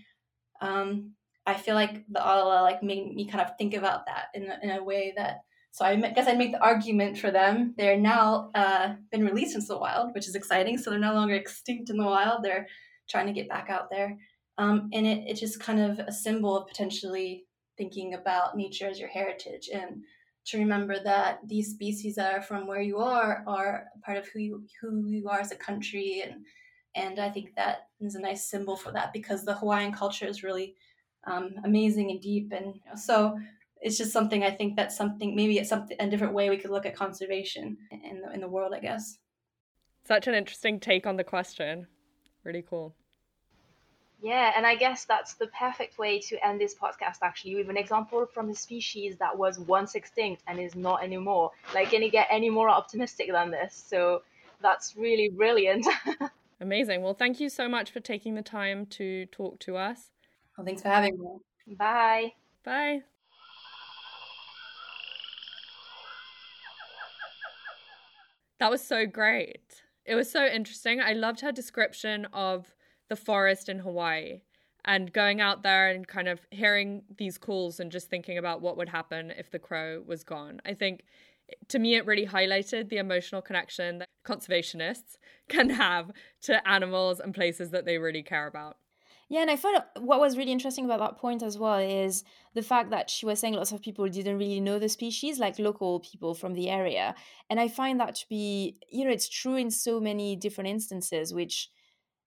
um 0.62 1.12
i 1.44 1.52
feel 1.52 1.74
like 1.74 2.04
the 2.08 2.20
alala 2.20 2.62
like 2.62 2.82
made 2.82 3.14
me 3.14 3.26
kind 3.26 3.44
of 3.44 3.56
think 3.58 3.74
about 3.74 4.06
that 4.06 4.28
in 4.34 4.50
in 4.62 4.70
a 4.70 4.82
way 4.82 5.12
that 5.14 5.40
so 5.70 5.84
i 5.84 5.94
guess 5.94 6.26
i'd 6.26 6.38
make 6.38 6.52
the 6.52 6.62
argument 6.62 7.18
for 7.18 7.30
them. 7.30 7.74
They're 7.76 7.98
now 7.98 8.50
uh, 8.54 8.94
been 9.12 9.24
released 9.24 9.54
into 9.54 9.66
the 9.66 9.78
wild 9.78 10.14
which 10.14 10.28
is 10.28 10.34
exciting. 10.34 10.78
So 10.78 10.90
they're 10.90 10.98
no 10.98 11.14
longer 11.14 11.34
extinct 11.34 11.90
in 11.90 11.98
the 11.98 12.04
wild. 12.04 12.42
They're 12.42 12.66
trying 13.08 13.26
to 13.26 13.32
get 13.32 13.48
back 13.48 13.68
out 13.70 13.90
there. 13.90 14.18
Um, 14.58 14.88
and 14.92 15.06
it, 15.06 15.24
it's 15.26 15.40
just 15.40 15.60
kind 15.60 15.80
of 15.80 15.98
a 15.98 16.12
symbol 16.12 16.56
of 16.56 16.66
potentially 16.66 17.44
thinking 17.76 18.14
about 18.14 18.56
nature 18.56 18.88
as 18.88 18.98
your 18.98 19.08
heritage. 19.08 19.68
And 19.72 20.02
to 20.46 20.58
remember 20.58 21.02
that 21.02 21.40
these 21.46 21.70
species 21.70 22.14
that 22.14 22.32
are 22.32 22.42
from 22.42 22.66
where 22.66 22.80
you 22.80 22.98
are 22.98 23.42
are 23.46 23.86
part 24.04 24.18
of 24.18 24.26
who 24.28 24.38
you, 24.38 24.64
who 24.80 25.06
you 25.06 25.28
are 25.28 25.40
as 25.40 25.52
a 25.52 25.56
country 25.56 26.22
and 26.24 26.44
And 26.94 27.18
I 27.18 27.30
think 27.30 27.54
that 27.56 27.88
is 28.00 28.14
a 28.14 28.20
nice 28.20 28.48
symbol 28.48 28.76
for 28.76 28.90
that 28.92 29.12
because 29.12 29.44
the 29.44 29.54
Hawaiian 29.54 29.92
culture 29.92 30.26
is 30.26 30.42
really 30.42 30.74
um, 31.26 31.54
amazing 31.64 32.10
and 32.10 32.20
deep. 32.20 32.52
And 32.52 32.66
you 32.74 32.80
know, 32.86 32.96
so 32.96 33.38
it's 33.82 33.98
just 33.98 34.12
something 34.12 34.42
I 34.42 34.50
think 34.50 34.76
that's 34.76 34.96
something 34.96 35.36
maybe 35.36 35.58
it's 35.58 35.68
something 35.68 35.96
a 36.00 36.08
different 36.08 36.32
way 36.32 36.48
we 36.48 36.56
could 36.56 36.70
look 36.70 36.86
at 36.86 36.96
conservation 36.96 37.76
in 37.90 38.22
the, 38.22 38.32
in 38.32 38.40
the 38.40 38.48
world, 38.48 38.72
I 38.74 38.80
guess. 38.80 39.18
Such 40.06 40.26
an 40.28 40.34
interesting 40.34 40.80
take 40.80 41.06
on 41.06 41.16
the 41.16 41.24
question. 41.24 41.86
Really 42.44 42.62
cool. 42.62 42.94
Yeah, 44.22 44.52
and 44.56 44.66
I 44.66 44.74
guess 44.74 45.04
that's 45.04 45.34
the 45.34 45.46
perfect 45.48 45.98
way 45.98 46.20
to 46.20 46.46
end 46.46 46.60
this 46.60 46.74
podcast 46.74 47.18
actually 47.22 47.56
with 47.56 47.68
an 47.68 47.76
example 47.76 48.26
from 48.26 48.48
a 48.48 48.54
species 48.54 49.16
that 49.18 49.36
was 49.36 49.58
once 49.58 49.94
extinct 49.94 50.42
and 50.46 50.58
is 50.58 50.74
not 50.74 51.04
anymore. 51.04 51.50
Like, 51.74 51.90
can 51.90 52.02
you 52.02 52.10
get 52.10 52.26
any 52.30 52.48
more 52.48 52.70
optimistic 52.70 53.30
than 53.30 53.50
this? 53.50 53.84
So 53.88 54.22
that's 54.62 54.96
really 54.96 55.28
brilliant. 55.28 55.86
Amazing. 56.60 57.02
Well, 57.02 57.12
thank 57.12 57.40
you 57.40 57.50
so 57.50 57.68
much 57.68 57.90
for 57.90 58.00
taking 58.00 58.34
the 58.34 58.42
time 58.42 58.86
to 58.86 59.26
talk 59.26 59.58
to 59.60 59.76
us. 59.76 60.10
Well, 60.56 60.64
thanks 60.64 60.80
for 60.80 60.88
having 60.88 61.18
me. 61.18 61.76
Bye. 61.76 62.32
Bye. 62.64 63.02
That 68.58 68.70
was 68.70 68.82
so 68.82 69.04
great. 69.04 69.82
It 70.06 70.14
was 70.14 70.30
so 70.30 70.46
interesting. 70.46 71.00
I 71.00 71.12
loved 71.12 71.40
her 71.40 71.52
description 71.52 72.26
of 72.32 72.74
the 73.08 73.16
forest 73.16 73.68
in 73.68 73.78
Hawaii 73.78 74.40
and 74.84 75.12
going 75.12 75.40
out 75.40 75.62
there 75.62 75.88
and 75.88 76.06
kind 76.06 76.28
of 76.28 76.40
hearing 76.50 77.02
these 77.18 77.38
calls 77.38 77.80
and 77.80 77.90
just 77.90 78.08
thinking 78.08 78.38
about 78.38 78.60
what 78.60 78.76
would 78.76 78.88
happen 78.88 79.32
if 79.36 79.50
the 79.50 79.58
crow 79.58 80.02
was 80.06 80.22
gone. 80.22 80.60
I 80.64 80.74
think 80.74 81.04
to 81.68 81.78
me, 81.78 81.94
it 81.94 82.06
really 82.06 82.26
highlighted 82.26 82.88
the 82.88 82.98
emotional 82.98 83.42
connection 83.42 83.98
that 83.98 84.08
conservationists 84.24 85.18
can 85.48 85.70
have 85.70 86.10
to 86.42 86.66
animals 86.68 87.20
and 87.20 87.34
places 87.34 87.70
that 87.70 87.84
they 87.84 87.98
really 87.98 88.22
care 88.22 88.46
about. 88.46 88.76
Yeah, 89.28 89.40
and 89.40 89.50
I 89.50 89.56
thought 89.56 89.88
what 89.98 90.20
was 90.20 90.36
really 90.36 90.52
interesting 90.52 90.84
about 90.84 91.00
that 91.00 91.18
point 91.18 91.42
as 91.42 91.58
well 91.58 91.78
is 91.78 92.22
the 92.54 92.62
fact 92.62 92.90
that 92.90 93.10
she 93.10 93.26
was 93.26 93.40
saying 93.40 93.54
lots 93.54 93.72
of 93.72 93.82
people 93.82 94.08
didn't 94.08 94.38
really 94.38 94.60
know 94.60 94.78
the 94.78 94.88
species, 94.88 95.40
like 95.40 95.58
local 95.58 95.98
people 95.98 96.32
from 96.32 96.54
the 96.54 96.70
area. 96.70 97.12
And 97.50 97.58
I 97.58 97.66
find 97.66 97.98
that 97.98 98.14
to 98.16 98.28
be, 98.28 98.76
you 98.88 99.04
know, 99.04 99.10
it's 99.10 99.28
true 99.28 99.56
in 99.56 99.72
so 99.72 99.98
many 99.98 100.36
different 100.36 100.70
instances, 100.70 101.34
which 101.34 101.70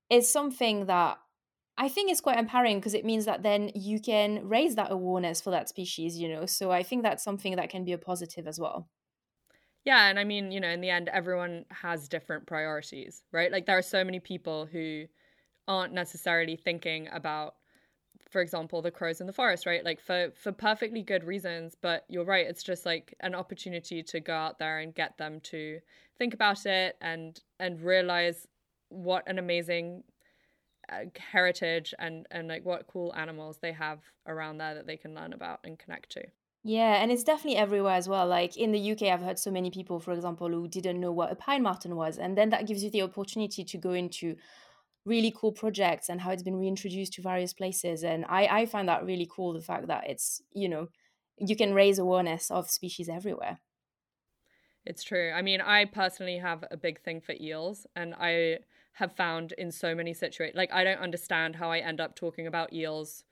is 0.10 0.32
something 0.32 0.86
that 0.88 1.20
I 1.78 1.88
think 1.88 2.12
is 2.12 2.22
quite 2.22 2.38
empowering 2.38 2.80
because 2.80 2.94
it 2.94 3.06
means 3.06 3.26
that 3.26 3.44
then 3.44 3.72
you 3.74 4.02
can 4.02 4.48
raise 4.48 4.76
that 4.76 4.92
awareness 4.92 5.40
for 5.42 5.52
that 5.52 5.70
species, 5.70 6.18
you 6.18 6.28
know. 6.28 6.46
So 6.46 6.72
I 6.72 6.84
think 6.84 7.04
that's 7.04 7.24
something 7.24 7.56
that 7.56 7.70
can 7.70 7.86
be 7.86 7.94
a 7.94 7.98
positive 7.98 8.48
as 8.48 8.60
well. 8.60 8.90
Yeah, 9.86 10.10
and 10.10 10.20
I 10.20 10.24
mean, 10.24 10.52
you 10.52 10.60
know, 10.60 10.70
in 10.70 10.82
the 10.82 10.90
end, 10.90 11.08
everyone 11.10 11.66
has 11.72 12.10
different 12.10 12.48
priorities, 12.48 13.24
right? 13.32 13.52
Like 13.52 13.66
there 13.66 13.78
are 13.78 13.82
so 13.82 14.04
many 14.04 14.20
people 14.20 14.66
who 14.66 15.06
aren't 15.68 15.94
necessarily 15.94 16.56
thinking 16.58 17.08
about 17.12 17.56
for 18.30 18.42
example 18.42 18.82
the 18.82 18.92
crows 18.92 19.22
in 19.22 19.28
the 19.28 19.34
forest 19.34 19.66
right 19.66 19.86
like 19.86 20.00
for 20.00 20.32
for 20.36 20.52
perfectly 20.52 21.02
good 21.02 21.24
reasons 21.24 21.76
but 21.82 22.06
you're 22.10 22.26
right 22.26 22.48
it's 22.48 22.64
just 22.64 22.86
like 22.86 23.16
an 23.22 23.34
opportunity 23.34 24.04
to 24.04 24.20
go 24.20 24.34
out 24.34 24.60
there 24.60 24.80
and 24.80 24.94
get 24.94 25.18
them 25.18 25.40
to 25.42 25.80
think 26.18 26.34
about 26.34 26.66
it 26.66 26.96
and 27.02 27.40
and 27.60 27.82
realize 27.82 28.48
what 28.90 29.24
an 29.28 29.40
amazing 29.40 30.04
uh, 30.92 31.06
heritage 31.18 31.94
and 32.00 32.26
and 32.32 32.48
like 32.48 32.66
what 32.66 32.88
cool 32.88 33.14
animals 33.16 33.60
they 33.62 33.72
have 33.72 34.00
around 34.28 34.58
there 34.58 34.76
that 34.76 34.88
they 34.88 34.98
can 34.98 35.14
learn 35.14 35.34
about 35.34 35.60
and 35.64 35.78
connect 35.80 36.12
to 36.12 36.24
yeah, 36.64 37.02
and 37.02 37.12
it's 37.12 37.24
definitely 37.24 37.58
everywhere 37.58 37.96
as 37.96 38.10
well. 38.10 38.28
Like 38.28 38.58
in 38.58 38.72
the 38.72 38.92
UK, 38.92 39.04
I've 39.04 39.22
heard 39.22 39.40
so 39.40 39.50
many 39.50 39.72
people, 39.72 40.00
for 40.00 40.12
example, 40.12 40.50
who 40.50 40.68
didn't 40.68 41.00
know 41.00 41.12
what 41.12 41.32
a 41.32 41.36
pine 41.36 41.64
marten 41.64 41.96
was. 41.96 42.18
And 42.18 42.38
then 42.38 42.50
that 42.50 42.68
gives 42.68 42.84
you 42.84 42.90
the 42.90 43.02
opportunity 43.02 43.64
to 43.64 43.78
go 43.78 43.94
into 43.94 44.36
really 45.06 45.34
cool 45.36 45.54
projects 45.54 46.10
and 46.10 46.20
how 46.20 46.32
it's 46.32 46.44
been 46.44 46.60
reintroduced 46.60 47.14
to 47.14 47.22
various 47.22 47.54
places. 47.54 48.04
And 48.04 48.26
I, 48.28 48.48
I 48.48 48.66
find 48.66 48.90
that 48.90 49.06
really 49.06 49.28
cool 49.34 49.54
the 49.54 49.62
fact 49.62 49.88
that 49.88 50.10
it's, 50.10 50.42
you 50.52 50.68
know, 50.68 50.90
you 51.38 51.56
can 51.56 51.74
raise 51.74 51.98
awareness 51.98 52.52
of 52.52 52.70
species 52.70 53.08
everywhere. 53.08 53.60
It's 54.90 55.04
true. 55.04 55.32
I 55.36 55.44
mean, 55.44 55.62
I 55.62 55.86
personally 55.86 56.40
have 56.40 56.66
a 56.72 56.76
big 56.76 57.00
thing 57.00 57.22
for 57.22 57.36
eels, 57.40 57.86
and 57.96 58.16
I 58.20 58.58
have 58.94 59.16
found 59.16 59.52
in 59.52 59.72
so 59.72 59.94
many 59.94 60.16
situations, 60.16 60.58
like, 60.58 60.74
I 60.74 60.84
don't 60.84 60.98
understand 60.98 61.58
how 61.58 61.70
I 61.70 61.78
end 61.78 62.02
up 62.02 62.16
talking 62.16 62.48
about 62.48 62.74
eels 62.74 63.24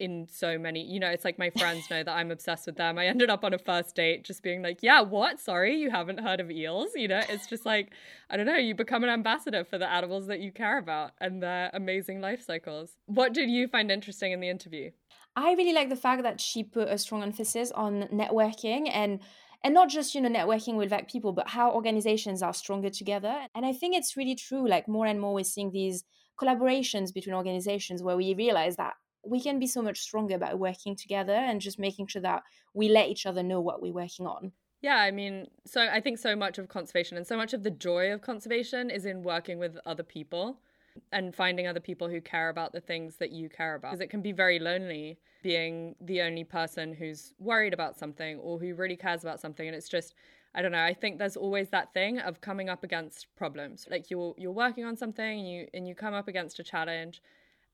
in 0.00 0.26
so 0.28 0.58
many 0.58 0.82
you 0.82 0.98
know 0.98 1.08
it's 1.08 1.24
like 1.24 1.38
my 1.38 1.50
friends 1.50 1.88
know 1.88 2.02
that 2.02 2.12
i'm 2.12 2.32
obsessed 2.32 2.66
with 2.66 2.74
them. 2.74 2.98
I 2.98 3.06
ended 3.06 3.30
up 3.30 3.44
on 3.44 3.54
a 3.54 3.58
first 3.58 3.94
date 3.94 4.24
just 4.24 4.42
being 4.42 4.60
like 4.60 4.82
yeah 4.82 5.00
what? 5.00 5.38
Sorry 5.38 5.76
you 5.76 5.88
haven't 5.92 6.18
heard 6.18 6.40
of 6.40 6.50
eels? 6.50 6.88
You 6.96 7.06
know 7.06 7.22
it's 7.28 7.46
just 7.46 7.64
like 7.64 7.92
i 8.28 8.36
don't 8.36 8.46
know 8.46 8.56
you 8.56 8.74
become 8.74 9.04
an 9.04 9.10
ambassador 9.10 9.62
for 9.62 9.78
the 9.78 9.88
animals 9.88 10.26
that 10.26 10.40
you 10.40 10.50
care 10.50 10.78
about 10.78 11.12
and 11.20 11.40
their 11.40 11.70
amazing 11.72 12.20
life 12.20 12.44
cycles. 12.44 12.96
What 13.06 13.32
did 13.32 13.48
you 13.48 13.68
find 13.68 13.88
interesting 13.88 14.32
in 14.32 14.40
the 14.40 14.48
interview? 14.48 14.90
I 15.36 15.54
really 15.54 15.72
like 15.72 15.90
the 15.90 15.96
fact 15.96 16.24
that 16.24 16.40
she 16.40 16.64
put 16.64 16.88
a 16.88 16.98
strong 16.98 17.22
emphasis 17.22 17.70
on 17.70 18.08
networking 18.12 18.90
and 18.92 19.20
and 19.64 19.74
not 19.74 19.88
just 19.88 20.14
you 20.14 20.20
know 20.20 20.28
networking 20.28 20.76
with 20.76 20.92
like 20.92 21.10
people 21.10 21.32
but 21.32 21.48
how 21.48 21.72
organizations 21.72 22.42
are 22.42 22.54
stronger 22.54 22.90
together 22.90 23.46
and 23.54 23.66
i 23.66 23.72
think 23.72 23.96
it's 23.96 24.16
really 24.16 24.36
true 24.36 24.68
like 24.68 24.86
more 24.86 25.06
and 25.06 25.20
more 25.20 25.34
we're 25.34 25.42
seeing 25.42 25.72
these 25.72 26.04
collaborations 26.40 27.12
between 27.12 27.34
organizations 27.34 28.02
where 28.02 28.16
we 28.16 28.34
realize 28.34 28.76
that 28.76 28.94
we 29.26 29.40
can 29.40 29.58
be 29.58 29.66
so 29.66 29.82
much 29.82 29.98
stronger 30.00 30.38
by 30.38 30.54
working 30.54 30.94
together 30.96 31.32
and 31.32 31.60
just 31.60 31.78
making 31.78 32.06
sure 32.06 32.22
that 32.22 32.42
we 32.74 32.88
let 32.88 33.08
each 33.08 33.26
other 33.26 33.42
know 33.42 33.60
what 33.60 33.80
we're 33.80 33.92
working 33.92 34.26
on. 34.26 34.52
Yeah, 34.82 34.96
I 34.96 35.10
mean, 35.12 35.46
so 35.66 35.80
I 35.80 36.00
think 36.00 36.18
so 36.18 36.36
much 36.36 36.58
of 36.58 36.68
conservation 36.68 37.16
and 37.16 37.26
so 37.26 37.36
much 37.36 37.54
of 37.54 37.62
the 37.62 37.70
joy 37.70 38.12
of 38.12 38.20
conservation 38.20 38.90
is 38.90 39.06
in 39.06 39.22
working 39.22 39.58
with 39.58 39.78
other 39.86 40.02
people 40.02 40.58
and 41.12 41.34
finding 41.34 41.66
other 41.66 41.80
people 41.80 42.08
who 42.08 42.20
care 42.20 42.48
about 42.48 42.72
the 42.72 42.80
things 42.80 43.16
that 43.16 43.30
you 43.30 43.48
care 43.48 43.74
about. 43.74 43.92
Because 43.92 44.00
it 44.00 44.10
can 44.10 44.22
be 44.22 44.32
very 44.32 44.58
lonely 44.58 45.18
being 45.42 45.94
the 46.00 46.22
only 46.22 46.44
person 46.44 46.94
who's 46.94 47.34
worried 47.38 47.74
about 47.74 47.96
something 47.96 48.38
or 48.38 48.58
who 48.58 48.74
really 48.74 48.96
cares 48.96 49.22
about 49.22 49.40
something. 49.40 49.66
And 49.66 49.76
it's 49.76 49.88
just, 49.88 50.14
I 50.54 50.62
don't 50.62 50.72
know, 50.72 50.84
I 50.84 50.94
think 50.94 51.18
there's 51.18 51.36
always 51.36 51.68
that 51.70 51.92
thing 51.92 52.18
of 52.18 52.40
coming 52.40 52.68
up 52.68 52.84
against 52.84 53.26
problems. 53.36 53.86
Like 53.90 54.10
you're 54.10 54.34
you're 54.38 54.52
working 54.52 54.84
on 54.84 54.96
something 54.96 55.40
and 55.40 55.48
you 55.48 55.68
and 55.74 55.86
you 55.88 55.94
come 55.94 56.14
up 56.14 56.28
against 56.28 56.58
a 56.58 56.62
challenge 56.62 57.20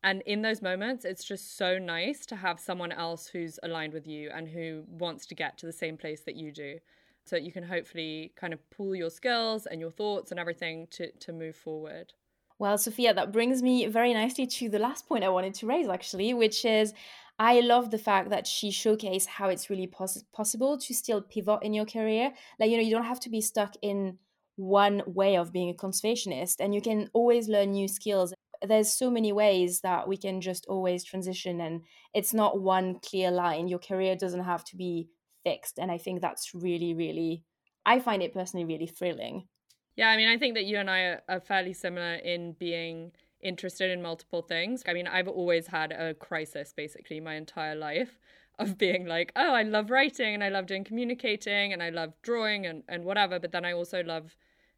and 0.02 0.22
in 0.22 0.42
those 0.42 0.62
moments, 0.62 1.04
it's 1.04 1.24
just 1.24 1.56
so 1.56 1.78
nice 1.78 2.24
to 2.26 2.37
have 2.37 2.59
someone 2.59 2.92
else 2.92 3.26
who's 3.26 3.59
aligned 3.62 3.92
with 3.92 4.06
you 4.06 4.30
and 4.35 4.48
who 4.48 4.85
wants 4.88 5.26
to 5.26 5.35
get 5.35 5.59
to 5.59 5.66
the 5.66 5.72
same 5.72 5.98
place 5.98 6.22
that 6.22 6.37
you 6.37 6.52
do. 6.52 6.78
So 7.26 7.37
that 7.37 7.42
you 7.42 7.52
can 7.52 7.64
hopefully 7.64 8.33
kind 8.35 8.54
of 8.54 8.70
pool 8.70 8.94
your 8.94 9.11
skills 9.11 9.66
and 9.66 9.78
your 9.78 9.90
thoughts 9.90 10.30
and 10.30 10.40
everything 10.40 10.88
to, 10.92 11.12
to 11.12 11.33
move 11.33 11.54
forward. 11.54 12.14
Well, 12.61 12.77
Sophia, 12.77 13.14
that 13.14 13.33
brings 13.33 13.62
me 13.62 13.87
very 13.87 14.12
nicely 14.12 14.46
to 14.46 14.68
the 14.68 14.79
last 14.79 15.09
point 15.09 15.25
I 15.25 15.31
wanted 15.31 15.55
to 15.55 15.66
raise, 15.66 15.88
actually, 15.88 16.35
which 16.35 16.66
is 16.66 16.92
I 17.38 17.61
love 17.61 17.90
the 17.90 17.96
fact 17.99 18.29
that 18.31 18.46
she 18.46 18.68
showcased 18.68 19.27
how 19.27 19.49
it's 19.49 19.70
really 19.70 19.87
pos- 19.87 20.25
possible 20.35 20.77
to 20.77 20.92
still 20.94 21.23
pivot 21.23 21.62
in 21.62 21.73
your 21.73 21.87
career. 21.87 22.35
Like, 22.59 22.70
you 22.70 22.77
know, 22.77 22.83
you 22.83 22.90
don't 22.90 23.07
have 23.07 23.20
to 23.20 23.31
be 23.31 23.40
stuck 23.40 23.77
in 23.81 24.18
one 24.57 25.03
way 25.07 25.37
of 25.38 25.53
being 25.55 25.70
a 25.70 25.75
conservationist, 25.75 26.57
and 26.61 26.75
you 26.75 26.83
can 26.83 27.09
always 27.14 27.49
learn 27.49 27.73
new 27.73 27.88
skills. 27.88 28.35
There's 28.62 28.92
so 28.92 29.11
many 29.11 29.33
ways 29.33 29.81
that 29.81 30.07
we 30.07 30.18
can 30.18 30.42
just 30.42 30.66
always 30.66 31.03
transition 31.03 31.62
and 31.62 31.81
it's 32.12 32.35
not 32.35 32.61
one 32.61 33.01
clear 33.01 33.31
line. 33.31 33.68
Your 33.68 33.79
career 33.79 34.16
doesn't 34.16 34.44
have 34.44 34.64
to 34.66 34.77
be 34.77 35.09
fixed 35.46 35.79
and 35.79 35.90
i 35.90 35.96
think 35.96 36.20
that's 36.20 36.55
really 36.55 36.92
really 36.92 37.42
i 37.87 37.99
find 37.99 38.23
it 38.23 38.35
personally 38.35 38.66
really 38.66 38.87
thrilling 38.87 39.49
yeah 39.96 40.09
i 40.09 40.16
mean 40.16 40.29
i 40.29 40.37
think 40.37 40.55
that 40.55 40.64
you 40.64 40.76
and 40.79 40.90
i 40.90 41.18
are 41.29 41.40
fairly 41.40 41.72
similar 41.72 42.14
in 42.14 42.53
being 42.53 43.12
interested 43.40 43.90
in 43.90 44.03
multiple 44.03 44.42
things 44.42 44.83
i 44.87 44.92
mean 44.92 45.07
i've 45.07 45.29
always 45.29 45.68
had 45.68 45.92
a 45.92 46.14
crisis 46.14 46.72
basically 46.76 47.20
my 47.20 47.35
entire 47.35 47.74
life 47.74 48.18
of 48.59 48.76
being 48.76 49.07
like 49.07 49.33
oh 49.37 49.55
i 49.55 49.62
love 49.62 49.90
writing 49.90 50.35
and 50.35 50.44
i 50.44 50.48
love 50.48 50.66
doing 50.66 50.85
communicating 50.85 51.72
and 51.72 51.83
i 51.83 51.88
love 51.88 52.12
drawing 52.22 52.66
and, 52.66 52.83
and 52.88 53.05
whatever 53.05 53.38
but 53.38 53.53
then 53.53 53.64
i 53.64 53.72
also 53.72 54.03
love 54.03 54.37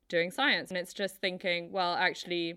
doing 0.09 0.31
science 0.31 0.71
and 0.71 0.79
it's 0.79 0.93
just 0.93 1.17
thinking 1.17 1.73
well 1.73 1.95
actually 1.95 2.57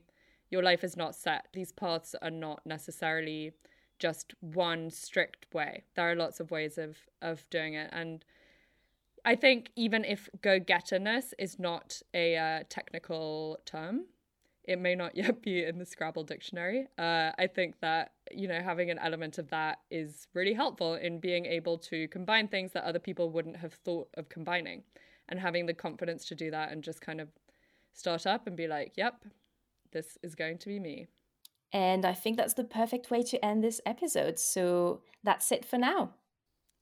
your 0.50 0.64
life 0.64 0.84
is 0.84 0.96
not 0.96 1.16
set. 1.16 1.48
These 1.54 1.72
paths 1.72 2.16
are 2.22 2.32
not 2.32 2.66
necessarily 2.66 3.52
just 4.00 4.34
one 4.42 4.90
strict 4.90 5.54
way. 5.54 5.84
There 5.96 6.10
are 6.10 6.16
lots 6.16 6.40
of 6.40 6.52
ways 6.52 6.78
of 6.78 6.98
of 7.22 7.46
doing 7.50 7.74
it, 7.74 7.90
and 7.92 8.24
I 9.26 9.36
think 9.36 9.72
even 9.76 10.06
if 10.06 10.30
go-getterness 10.42 11.34
is 11.40 11.60
not 11.60 12.02
a 12.14 12.38
uh, 12.38 12.64
technical 12.70 13.58
term, 13.66 14.06
it 14.64 14.80
may 14.80 14.96
not 14.96 15.16
yet 15.18 15.42
be 15.42 15.64
in 15.64 15.80
the 15.80 15.86
Scrabble 15.86 16.24
dictionary. 16.24 16.88
Uh, 16.98 17.32
I 17.38 17.48
think 17.48 17.80
that 17.82 18.12
you 18.32 18.48
know 18.48 18.62
having 18.62 18.90
an 18.92 19.00
element 19.00 19.38
of 19.38 19.50
that 19.50 19.80
is 19.90 20.28
really 20.34 20.54
helpful 20.54 20.96
in 20.96 21.20
being 21.20 21.46
able 21.46 21.78
to 21.80 22.08
combine 22.10 22.48
things 22.48 22.72
that 22.74 22.84
other 22.84 23.00
people 23.00 23.30
wouldn't 23.30 23.58
have 23.58 23.74
thought 23.74 24.10
of 24.16 24.30
combining, 24.30 24.84
and 25.28 25.40
having 25.40 25.66
the 25.66 25.74
confidence 25.74 26.26
to 26.26 26.36
do 26.36 26.52
that 26.52 26.72
and 26.72 26.84
just 26.84 27.02
kind 27.02 27.20
of 27.20 27.30
start 27.94 28.26
up 28.26 28.48
and 28.48 28.56
be 28.56 28.68
like, 28.68 28.94
"Yep, 28.96 29.26
this 29.96 30.18
is 30.22 30.36
going 30.36 30.60
to 30.60 30.68
be 30.68 30.80
me. 30.80 31.08
And 31.72 32.06
I 32.06 32.14
think 32.14 32.38
that's 32.38 32.54
the 32.54 32.64
perfect 32.64 33.10
way 33.10 33.24
to 33.24 33.44
end 33.44 33.64
this 33.64 33.82
episode. 33.86 34.38
So 34.38 35.02
that's 35.24 35.52
it 35.52 35.66
for 35.66 35.78
now. 35.78 36.12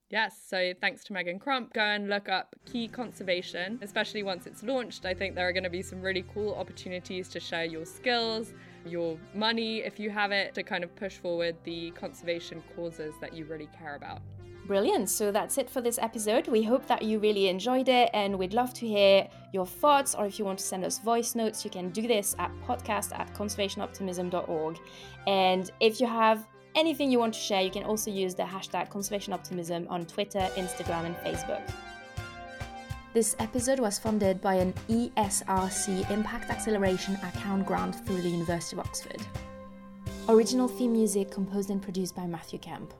Yes, 0.09 0.39
so 0.47 0.73
thanks 0.79 1.03
to 1.05 1.13
Megan 1.13 1.39
Crump. 1.39 1.73
Go 1.73 1.81
and 1.81 2.07
look 2.07 2.29
up 2.29 2.55
Key 2.65 2.87
Conservation, 2.87 3.79
especially 3.81 4.21
once 4.21 4.45
it's 4.45 4.61
launched. 4.61 5.05
I 5.05 5.13
think 5.13 5.33
there 5.33 5.47
are 5.47 5.53
going 5.53 5.63
to 5.63 5.71
be 5.71 5.81
some 5.81 6.01
really 6.01 6.23
cool 6.33 6.53
opportunities 6.53 7.27
to 7.29 7.39
share 7.39 7.65
your 7.65 7.85
skills, 7.85 8.53
your 8.85 9.17
money, 9.33 9.79
if 9.79 9.99
you 9.99 10.11
have 10.11 10.31
it, 10.31 10.53
to 10.53 10.61
kind 10.61 10.83
of 10.83 10.95
push 10.95 11.17
forward 11.17 11.55
the 11.63 11.91
conservation 11.91 12.61
causes 12.75 13.15
that 13.21 13.33
you 13.33 13.45
really 13.45 13.69
care 13.79 13.95
about. 13.95 14.21
Brilliant. 14.65 15.09
So 15.09 15.31
that's 15.31 15.57
it 15.57 15.69
for 15.69 15.81
this 15.81 15.97
episode. 15.97 16.47
We 16.47 16.63
hope 16.63 16.87
that 16.87 17.01
you 17.01 17.19
really 17.19 17.49
enjoyed 17.49 17.89
it 17.89 18.09
and 18.13 18.37
we'd 18.37 18.53
love 18.53 18.73
to 18.75 18.87
hear 18.87 19.27
your 19.51 19.65
thoughts 19.65 20.15
or 20.15 20.25
if 20.25 20.39
you 20.39 20.45
want 20.45 20.59
to 20.59 20.65
send 20.65 20.85
us 20.85 20.99
voice 20.99 21.35
notes, 21.35 21.65
you 21.65 21.71
can 21.71 21.89
do 21.89 22.07
this 22.07 22.33
at 22.39 22.49
podcast 22.65 23.17
at 23.17 23.33
conservationoptimism.org. 23.33 24.79
And 25.27 25.69
if 25.81 25.99
you 25.99 26.07
have 26.07 26.47
anything 26.75 27.11
you 27.11 27.19
want 27.19 27.33
to 27.33 27.39
share, 27.39 27.61
you 27.61 27.71
can 27.71 27.83
also 27.83 28.11
use 28.11 28.35
the 28.35 28.43
hashtag 28.43 28.89
conservationoptimism 28.89 29.89
on 29.89 30.05
Twitter, 30.05 30.49
Instagram, 30.55 31.05
and 31.05 31.15
Facebook. 31.17 31.61
This 33.13 33.35
episode 33.37 33.79
was 33.79 33.99
funded 33.99 34.41
by 34.41 34.55
an 34.55 34.73
ESRC 34.89 36.09
Impact 36.09 36.49
Acceleration 36.49 37.15
Account 37.17 37.65
grant 37.65 38.05
through 38.05 38.21
the 38.21 38.29
University 38.29 38.75
of 38.75 38.79
Oxford. 38.79 39.21
Original 40.29 40.67
theme 40.67 40.93
music 40.93 41.29
composed 41.29 41.69
and 41.69 41.81
produced 41.81 42.15
by 42.15 42.25
Matthew 42.25 42.57
Kemp. 42.57 42.93